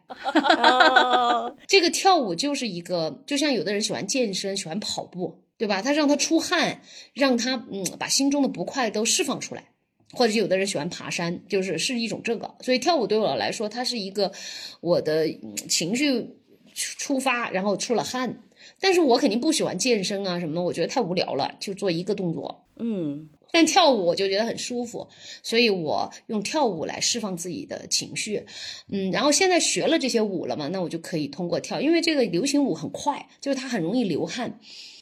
[1.66, 5.82] 这个跳舞就是一个，就像有的人喜欢健身，喜欢跑步，对吧？
[5.82, 6.82] 他让他出汗，
[7.16, 9.64] 让他嗯把心中的不快都释放出来。
[10.12, 12.54] 或者有的人喜欢爬山，就是是一种这个。
[12.62, 14.32] 所以跳舞对我来说，它是一个
[14.80, 15.28] 我的
[15.68, 16.38] 情绪
[16.76, 18.44] 出发，然后出了汗。
[18.80, 22.68] 但是我肯定不喜欢健身啊什么的，我觉得太无聊了，就做一个动作。
[22.78, 25.08] 嗯，但跳舞我就觉得很舒服，
[25.44, 28.44] 所以我用跳舞来释放自己的情绪，
[28.92, 34.60] 嗯，然后现在学了这些舞了嘛，那我就可以通过跳，因为这个流行舞很快，就是它很容易流汗。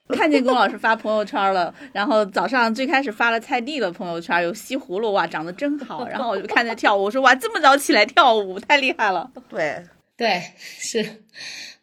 [0.09, 9.31] 看见龚老师发朋友圈了，然后早上最开始发了菜地的朋友圈，有西葫芦哇，长得真好，然后我就看见跳舞，我说哇，这么早起来跳舞，太厉害了。
[9.47, 9.81] 对，
[10.17, 11.23] 对，是，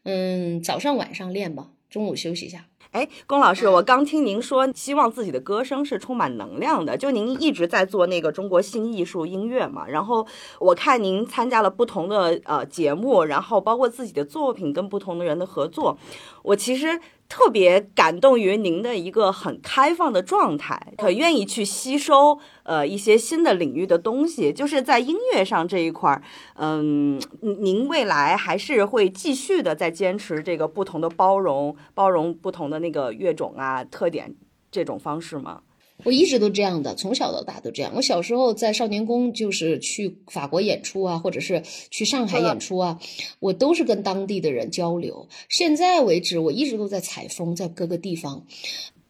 [0.03, 2.67] 嗯，早上晚上练吧，中午休息一下。
[2.99, 6.97] 哎，龚老师，我刚听您说，希望自己的歌声是充满能量的。
[6.97, 10.27] 就您一直在做那个中国新艺术音乐嘛，然后
[10.59, 15.97] 我看您参加了不同的呃节目，然后包括自己的作品跟不同的人的合作，
[16.43, 17.01] 我其实。
[17.29, 26.23] 特别感动于您的一个很开放的状态，很愿意去吸收呃一些新的领域的东西，就是在音乐上这一块儿，
[26.55, 34.35] 嗯，您未来还是会继续的在坚持这个不同的包容，包容不同的那个乐种啊特点
[34.71, 35.61] 这种方式吗？
[36.05, 37.93] 我一直都这样的，从小到大都这样。
[37.97, 43.01] 我小时候在少年宫，就是去法国演出啊，或者是去上海演出啊，
[43.41, 45.29] 我都是跟当地的人交流。
[45.49, 48.47] 现在为止，我一直都在采风，在各个地方，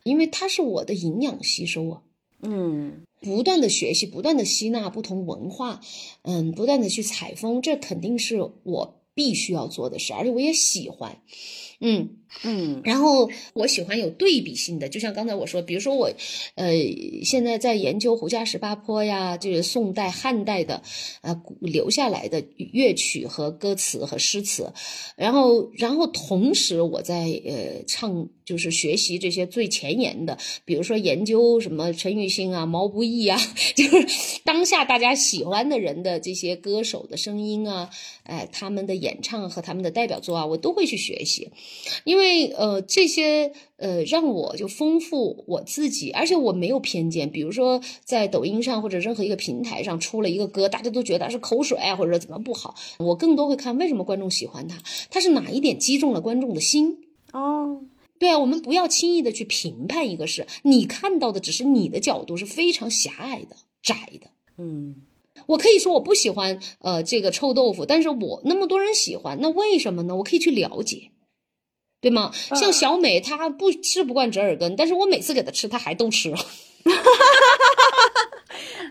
[0.03, 2.03] 因为它是我的营养吸收啊。
[2.41, 5.81] 嗯，不断的学习，不断的吸纳不同文化，
[6.23, 11.21] 嗯，不断的去采风，这肯定是我必须要做的事，而且我也喜欢。
[11.81, 12.11] 嗯，
[12.45, 16.11] 嗯然后我喜欢有对比性的，就像刚才我说，比如说我，
[16.55, 16.73] 呃，
[17.25, 20.83] 现在在研究胡家十八坡呀，就是宋代、汉代的，
[21.23, 24.73] 呃，古留下来的乐曲和歌词和诗词，
[25.17, 33.39] 然后，然后同时我在呃唱，就是学习这些最前沿的，比如说研究什么陈玉兴啊、毛不易啊，
[33.77, 37.89] 就是当下大家喜欢的人的这些歌手的声音啊，
[38.25, 41.51] 哎，他们的演唱和他们的代表作啊，我都会去学习。
[42.05, 47.31] 因为呃这些呃让我就丰富我自己，而且我没有偏见。
[47.31, 54.79] 比如说在抖音上或者任何一个平台上出了一个歌，大家都觉得是口水啊，或者怎么不好，我更多会看为什么观众喜欢它，
[55.11, 56.99] 它是哪一点击中了观众的心。
[57.33, 57.83] 哦，
[58.19, 64.31] 对啊，我们不要轻易的去评判一个事，你看到的只是你的角度是非常狭隘的、窄的。
[64.57, 65.03] 嗯
[65.49, 70.17] 我可以说我不喜欢呃这个臭豆腐，但是我那么多人喜欢，那为什么呢？
[70.17, 71.11] 我可以去了解，
[72.01, 72.33] 对吗？
[72.55, 76.33] 像小美她不吃不惯折耳根，但是我每次给她吃，她还都吃。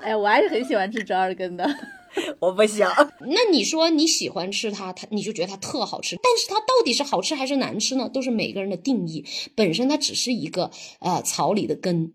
[0.01, 1.67] 哎，我还是很喜欢吃折耳根的。
[2.39, 2.87] 我不行。
[3.19, 8.09] 那你说你喜欢吃它，它你就觉得它特好吃，但是它到底是好吃还是难吃呢？
[8.09, 9.23] 都是每个人的定义。
[9.53, 12.13] 本身它只是一个呃草里的根，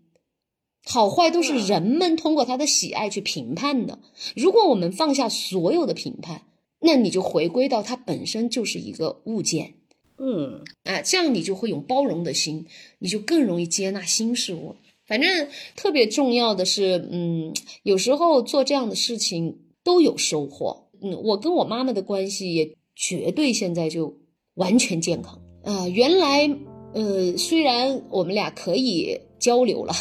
[0.85, 3.99] 好坏都是人们通过他的喜爱去评判的。
[4.35, 6.43] 如果我们放下所有的评判，
[6.79, 9.75] 那你就回归到它本身就是一个物件。
[10.17, 12.65] 嗯啊，这样你就会有包容的心，
[12.99, 14.75] 你就更容易接纳新事物。
[15.07, 17.53] 反正特别重要的是，嗯，
[17.83, 20.89] 有时候做这样的事情都有收获。
[21.01, 24.17] 嗯，我跟我妈妈的关系也绝对现在就
[24.53, 25.41] 完全健康。
[25.63, 26.49] 啊、原来，
[26.93, 29.93] 呃，虽然我们俩可以交流了，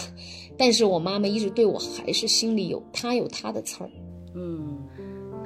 [0.62, 3.90] 但是我妈妈一直对我还是心里有她有她的刺儿。
[4.32, 4.78] 嗯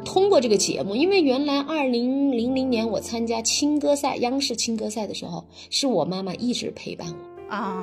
[0.04, 7.82] 通过这个节目，因为原来二零零零年我参加青歌赛，央视青歌赛的时候，是我妈妈一直陪伴我，啊，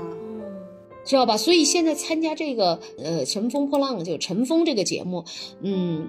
[1.04, 1.36] 知道吧？
[1.36, 5.26] 所以现在参加这个呃《乘风破浪》就《乘风》这个节目，
[5.62, 6.08] 嗯，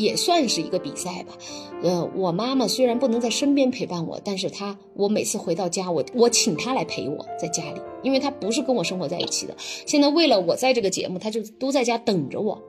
[0.00, 1.36] 也算是一个比赛吧。
[1.82, 9.54] 呃，我妈妈虽然不能在身边陪伴我，但是她我每次回到家，我我请她来陪我在家里，因为她不是跟我生活在一起的。
[9.58, 12.60] 现在为了我在这个节目，她就都在家等着我。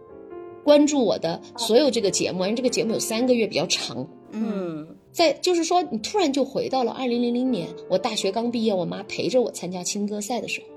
[0.63, 10.67] 关注我的所有这个节目，因为这个节目有三个月比较长，嗯，嗯在就是说，你突然就回到了二零零零年，我大学刚毕业，我妈陪着我参加青歌赛的时候。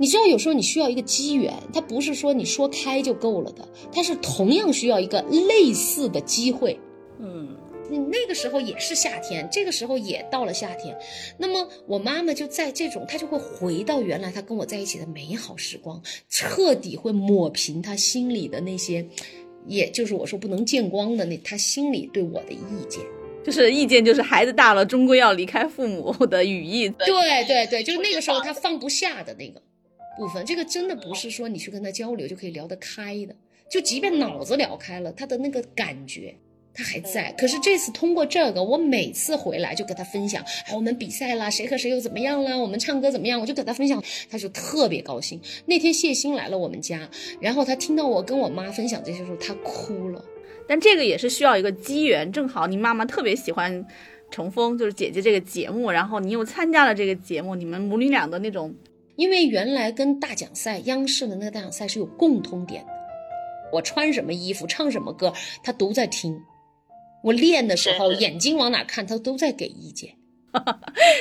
[0.00, 6.80] 你知道，有时候你需要一个机缘，它不是说你说开就够了的，它是同样需要一个类似的机会。
[7.20, 7.54] 嗯
[7.90, 10.96] 你那个时候也是夏天，这个时候也到了夏天，
[11.36, 19.06] 那么我妈妈就在这种，她就会回到原来她跟我在一起的美好时光，彻底会抹平她心里的那些，
[19.66, 23.04] 也就是我说不能见光的那她心里对我的意见。
[23.44, 26.88] 就是意见就是孩子大了，终归要离开父母的语义。
[26.90, 29.60] 对对对，就是那个时候他放不下的那个
[30.16, 33.34] 部分，这个真的不是说你去跟他交流就可以聊得开的，
[33.70, 36.34] 就即便脑子聊开了，他的那个感觉。
[36.72, 45.38] 他还在，可是这次通过这个，我每次回来就跟他分享，哎，我们比赛啦，谁和谁又怎么样啦，我们唱歌怎么样，我就跟他分享，他就特别高兴。
[45.66, 50.24] 那天谢欣来了我们家，然后他听到我跟我妈分享这些时候，他哭了。
[50.68, 53.84] 但这个也是需要一个机缘，正好你妈妈特别喜欢
[54.30, 58.72] 《乘风》，就是姐姐这个节目，然后你又参加了这个节目，你们母女俩的那种
[59.20, 62.90] 因为原来跟大奖赛央视的那个大奖赛是有共通点的，
[63.70, 65.30] 我穿什么衣服，唱什么歌，
[65.62, 66.40] 他都在听。
[67.22, 70.14] 我练的时候，眼睛往哪看，他都在给意见。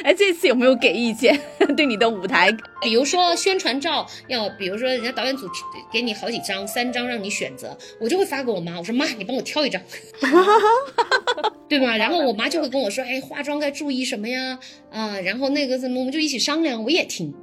[0.06, 1.38] 哎，这次有没有给意见？
[1.76, 2.50] 对你的舞台，
[2.82, 5.46] 比如说宣传照要，比如说人家导演组
[5.92, 9.82] 给你好几张，三张让你选择，我就会发给我妈，我说妈，你帮我挑一张，
[11.68, 11.98] 对吧？
[11.98, 14.58] 然后我妈就会跟我说，哎，化妆该注意什么呀？
[14.90, 17.36] 啊，然后那个什么，我们就一起商量，我也听。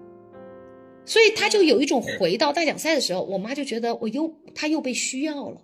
[1.07, 5.57] 所以他就有一种回到大奖赛的时候，我妈就觉得我又他又被需要了，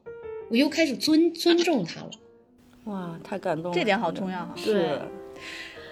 [0.48, 2.10] 我又开始尊尊重他了。
[2.84, 5.00] 哇，太感动了，这点好重要啊是，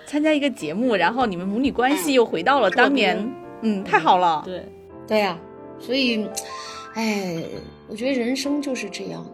[0.07, 3.17] 参加一个节目，然后你们母女关系又回到了当年，
[3.63, 4.43] 嗯，太好了。
[4.45, 4.65] 对，
[5.07, 5.39] 对呀、
[5.79, 6.27] 所以，
[6.95, 7.43] 哎，
[7.89, 9.25] 我觉得人生就是这样。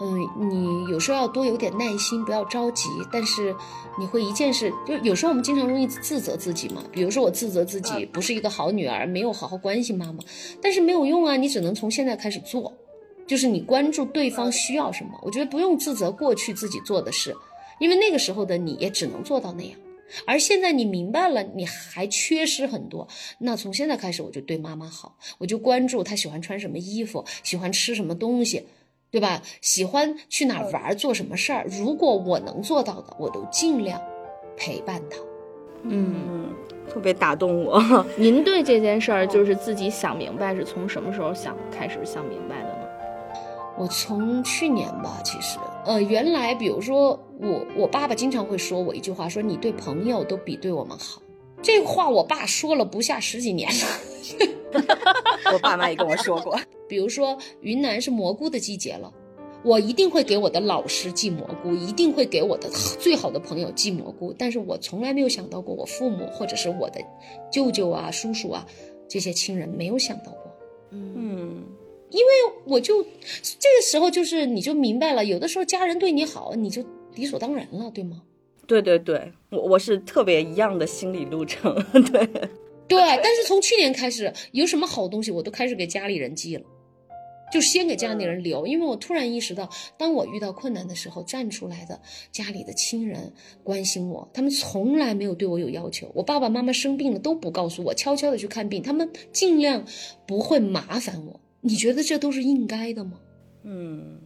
[0.00, 2.88] 嗯，你有时候要多有点耐心，不要着急。
[3.10, 3.54] 但是
[3.98, 6.82] 你会一件事，就有时候我们经常容易自责自己嘛。
[6.92, 10.22] 比如说我自责自己不是一个好女儿，没有好好关心妈妈，
[10.60, 12.72] 但是没有用啊，你只能从现在开始做。
[13.26, 17.34] 就是你关注对方需要什么，我觉得不用自责过去自己做的事，
[17.80, 19.72] 因为那个时候的你也只能做到那样。
[20.24, 23.08] 而现在你明白了，你还缺失很多，
[23.40, 28.64] 那从现在开始我就对妈妈好，我就关注她喜欢穿什么衣服，喜欢吃什么东西，
[29.16, 29.40] 对对吧？
[29.62, 33.98] 喜欢去哪儿玩，做什么事儿，如果我能做到的，我都尽量
[34.58, 35.16] 陪伴他。
[35.84, 36.54] 嗯，嗯，
[36.92, 37.82] 特别打动我。
[38.18, 42.86] 您对这件事儿就是自己想明白，是从什么时候想开始想明白的呢？
[43.78, 51.22] 我从去年吧，其实，呃，原来比如说我我爸爸经常会说我一句话，说你对朋友都比对我们好。
[51.66, 53.86] 这话我爸说了不下十几年了。
[55.52, 56.56] 我爸妈也跟我说过。
[56.88, 59.12] 比如说云南是蘑菇的季节了，
[59.64, 67.00] 我一定会给我的老师寄蘑菇，一定会给我的最好的朋友寄蘑菇，但是我从来没有想到过我父母或者是我的
[67.50, 68.64] 舅舅啊、叔叔啊
[69.08, 70.56] 这些亲人没有想到过。
[70.92, 71.64] 嗯，
[72.10, 72.32] 因为
[72.64, 73.08] 我就这
[73.76, 76.84] 个时候就是你就明白了，有的时候家人对你好，你就
[77.16, 78.22] 理所当然了，对吗？
[78.66, 81.74] 对对对，我我是特别一样的心理路程。
[81.92, 82.26] 对，
[82.88, 86.64] 对，但是从去年开始，有什么好东西我都开始给家里人寄了，
[87.52, 92.00] 就先给家里人留，因为我突然意识到，当我遇到困难的时候，站出来的
[92.32, 96.10] 家里的亲人关心我，他们从来没有对我有要求。
[96.14, 99.84] 我爸爸妈妈生病了都不告诉我，悄悄的去看病，他们尽量
[100.26, 101.40] 不会麻烦我。
[101.60, 103.20] 你觉得这都是应该的吗？
[103.62, 104.20] 嗯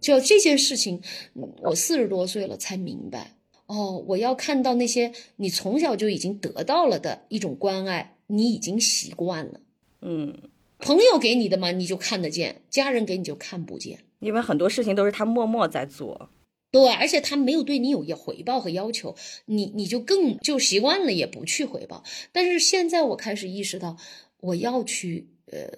[0.00, 1.00] 就这件事情，
[1.34, 3.35] 嗯我四十多岁了才明白。
[3.66, 9.60] 哦，我要看到那些你从小就已经得到了的一种关爱，你已经习惯了。
[10.02, 10.36] 嗯，
[10.78, 14.00] 朋友给你的嘛，你就看得见；家人给你就看不见。
[14.20, 16.30] 因为很多事情都是他默默在做。
[16.70, 22.04] 对，而且他没有对你有要回报和要求，你你就更就习惯了，也不去回报。
[22.32, 23.96] 但是现在我开始意识到，
[24.40, 25.68] 我要去呃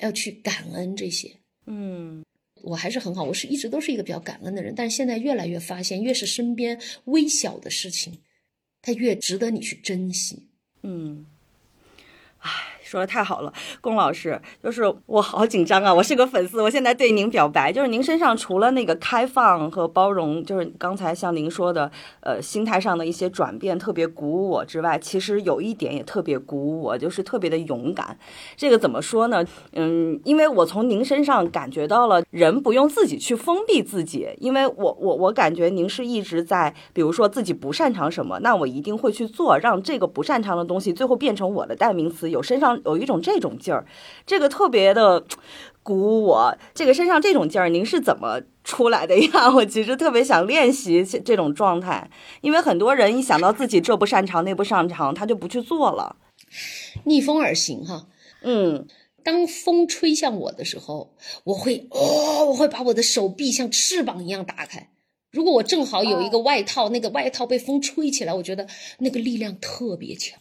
[0.00, 1.32] 要去感恩这些。
[1.66, 2.24] 嗯
[2.66, 8.18] 我还是很好，我是一直都是一个比较感恩的人，但是现在越来越发现，越是身边微小的事情，
[8.82, 10.48] 它越值得你去珍惜。
[10.82, 11.26] 嗯，
[12.38, 15.92] 唉，说的太好了，龚老师，就是我好紧张啊！
[15.92, 28.16] 我是个粉丝，我现在对您表白，就是您身上除了那个开放和包容，就是刚才像您说的，呃，心态上的一些转变特别鼓舞我之外，其实有一点也特别鼓舞我，就是特别的勇敢。
[28.56, 29.44] 这个怎么说呢？
[29.72, 43.86] 嗯，因为我从您身上感觉到了，人不用自己去封闭自己，因为我我我感觉您是一直在，比如说自己不擅长什么，那我一定会去做，让这个不擅长的东西最后变成我的代名词，有身上有一种这种劲儿，
[44.26, 45.24] 这个特别的
[45.82, 46.56] 鼓舞我。
[46.74, 49.50] 这个身上这种劲儿，您是怎么出来的呀？
[49.54, 52.10] 我其实特别想练习这这种状态，
[52.40, 56.16] 因为很多人一想到自己这不擅长那不擅长，他就不去做了。
[57.04, 58.06] 逆风而行，哈。
[58.42, 58.86] 嗯
[59.22, 61.12] 当风吹向我的时候，
[61.42, 64.90] 我会哦，我会把我的手臂像翅膀一样打开。
[65.32, 68.68] 如果我正好有一个外套，那个外套被风吹起来，我觉得
[69.00, 70.38] 那个力量特别强。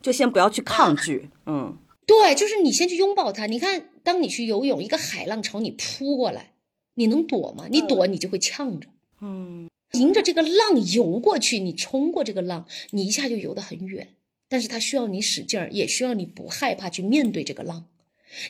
[0.00, 1.76] 就先不要去抗拒，嗯
[2.06, 3.46] 对，就是你先去拥抱它。
[3.46, 6.52] 你看，当你去游泳，一个海浪朝你扑过来，
[6.94, 7.66] 你能躲吗？
[7.70, 8.88] 你躲，你就会呛着。
[9.20, 14.08] 嗯迎着这个浪游过去，你冲过这个浪，你一下就游得很远。
[14.48, 17.86] 但是它需要你使劲儿，也需要你不害怕去面对这个浪。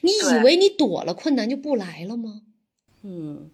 [0.03, 2.42] 你以为你躲了，困难就不来了吗？
[3.03, 3.51] 嗯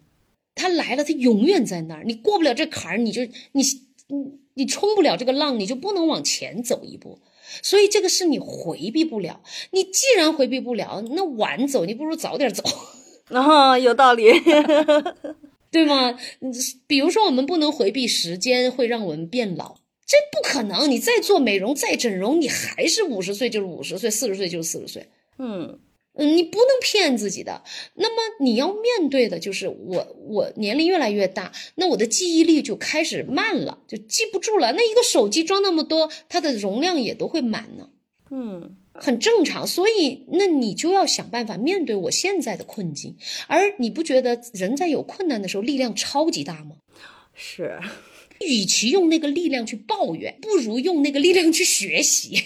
[0.55, 2.03] 它来了，它永远在那儿。
[2.03, 3.63] 你过不了这坎儿，你就你
[4.07, 7.19] 你你冲不了这个浪，你就不能往前走一步。
[7.61, 9.41] 所以这个是你回避不了。
[9.71, 12.63] 你既然回避不了，那晚走，你不如早点走。
[13.29, 14.31] 然后有道理，
[15.71, 16.17] 对吗？
[16.41, 16.53] 嗯
[16.87, 19.75] 比如说，我们不能回避时间会让我们变老，
[20.05, 20.89] 这不可能。
[20.89, 25.09] 你再做美容、再整容，你还是五十岁就是五十岁，四十岁就是四十岁。
[25.37, 25.79] 嗯
[26.17, 27.63] 嗯，你不能骗自己的。
[27.95, 34.71] 那么你要面对的就是我，我年龄越来越大，那我的记忆力就开始慢了，就记不住了。
[34.73, 37.89] 那一个手机装那么多，它的容量也都会满呢。
[38.31, 43.17] 嗯很正常，所以那你就要想办法面对我现在的困境。
[43.47, 46.77] 而你不觉得人在有困难的时候力量超级大吗？
[47.33, 47.77] 是，
[48.39, 52.41] 与其用那个力量去抱怨，不如用那个力量去学习。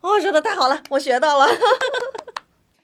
[0.00, 1.46] 哦，说的太好了，我学到了。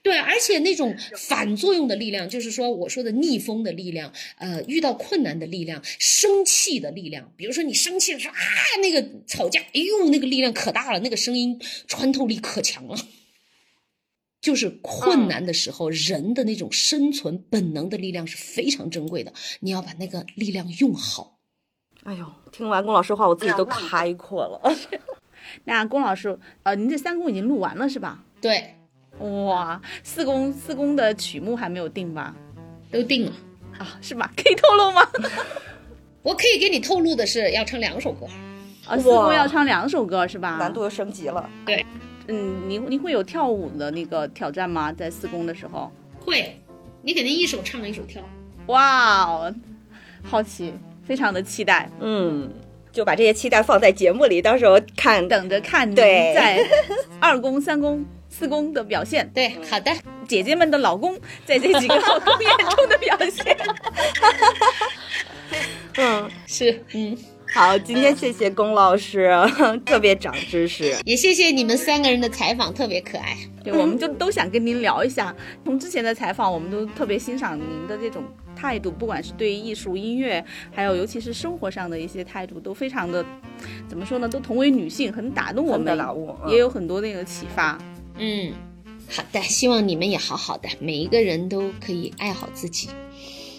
[0.05, 7.33] 对，而且那种反作用的力量，就是说我说的逆风的力量，呃，遇到困难的力量，生气的力量。
[7.35, 8.39] 比如说你生气的时候啊，
[8.83, 12.95] 那个吵架，哎呦，那个力量可大了，那个声音穿透力可强了。
[14.39, 21.39] 就是困难的时候，人的那种生存本能的力量是非常珍贵的，你要把那个力量用好。
[22.03, 24.71] 哎呦，听完龚老师话，我自己都开阔了。
[25.65, 28.23] 那龚老师，呃，您这三公已经录完了是吧？
[28.39, 28.75] 对，
[29.19, 32.35] 哇，四公四公的曲目还没有定吧？
[32.91, 33.31] 都定了。
[33.77, 34.31] 啊，是吧？
[34.35, 35.01] 可以透露吗？
[36.23, 38.25] 我可以给你透露的是，要唱两首歌。
[38.87, 40.57] 啊，四公要唱两首歌是吧？
[40.57, 41.49] 难度又升级了。
[41.65, 41.85] 对
[42.27, 44.91] 嗯，您您会有跳舞的那个挑战吗？
[44.91, 45.91] 在四公的时候？
[46.19, 46.59] 会，
[47.01, 48.21] 你肯定一手唱一手跳。
[48.67, 49.53] 哇哦，
[50.23, 52.51] 好奇，非常的期待，嗯，
[52.91, 55.27] 就把这些期待放在节目里，到时候看。
[55.27, 56.59] 等着看对在
[57.19, 58.03] 二宫、三宫、
[58.37, 59.89] 四宫的表现，对，好的，
[60.27, 63.57] 姐姐们的老公在这几个老公眼中的表现。
[65.97, 67.17] 嗯，是，嗯，
[67.53, 69.31] 好，今天谢谢龚老师，
[69.85, 70.93] 特别长知识。
[71.05, 73.37] 也谢谢你们三个人的采访，特别可爱。
[73.63, 75.33] 对，我们就都想跟您聊一下。
[75.63, 78.21] 从之前的采访，我们都特别欣赏您的这种
[78.53, 83.25] 态度，不管是对艺术、音乐，还有尤其是生活上的一些态度，都非常的，
[83.87, 84.27] 怎么说呢？
[84.27, 87.79] 都同为女性，很打动我们，打动嗯也有很多那个启发。
[88.17, 88.53] 嗯，
[89.09, 92.89] 好的，希望你们也好好的，每一个人都可以爱好自己。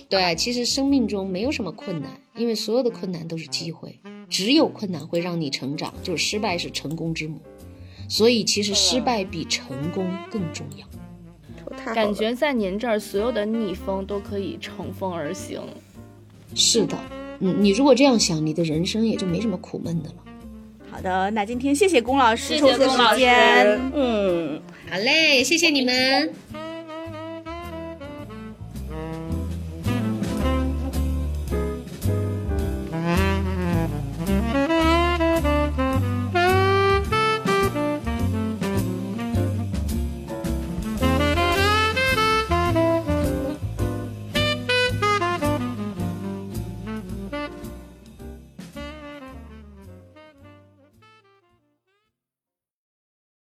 [0.09, 3.99] 对，其实生命中没有什么困难，因为所有的困难都是机会，
[4.29, 7.41] 只有困难会让你成长，就是失败是成功之母。
[8.09, 10.87] 所以其实失败比成功更重要。
[11.93, 15.61] 感觉在您这儿，所有的逆风都可以乘风而行。
[16.55, 16.97] 是的，
[17.41, 20.15] 嗯，你如果这样想，你的人生也就没什么苦闷的了。
[20.91, 23.81] 好的，那今天谢谢龚老师谢谢抽出龚老时间师。
[23.95, 24.61] 嗯。
[24.91, 26.33] 好嘞，谢谢你们。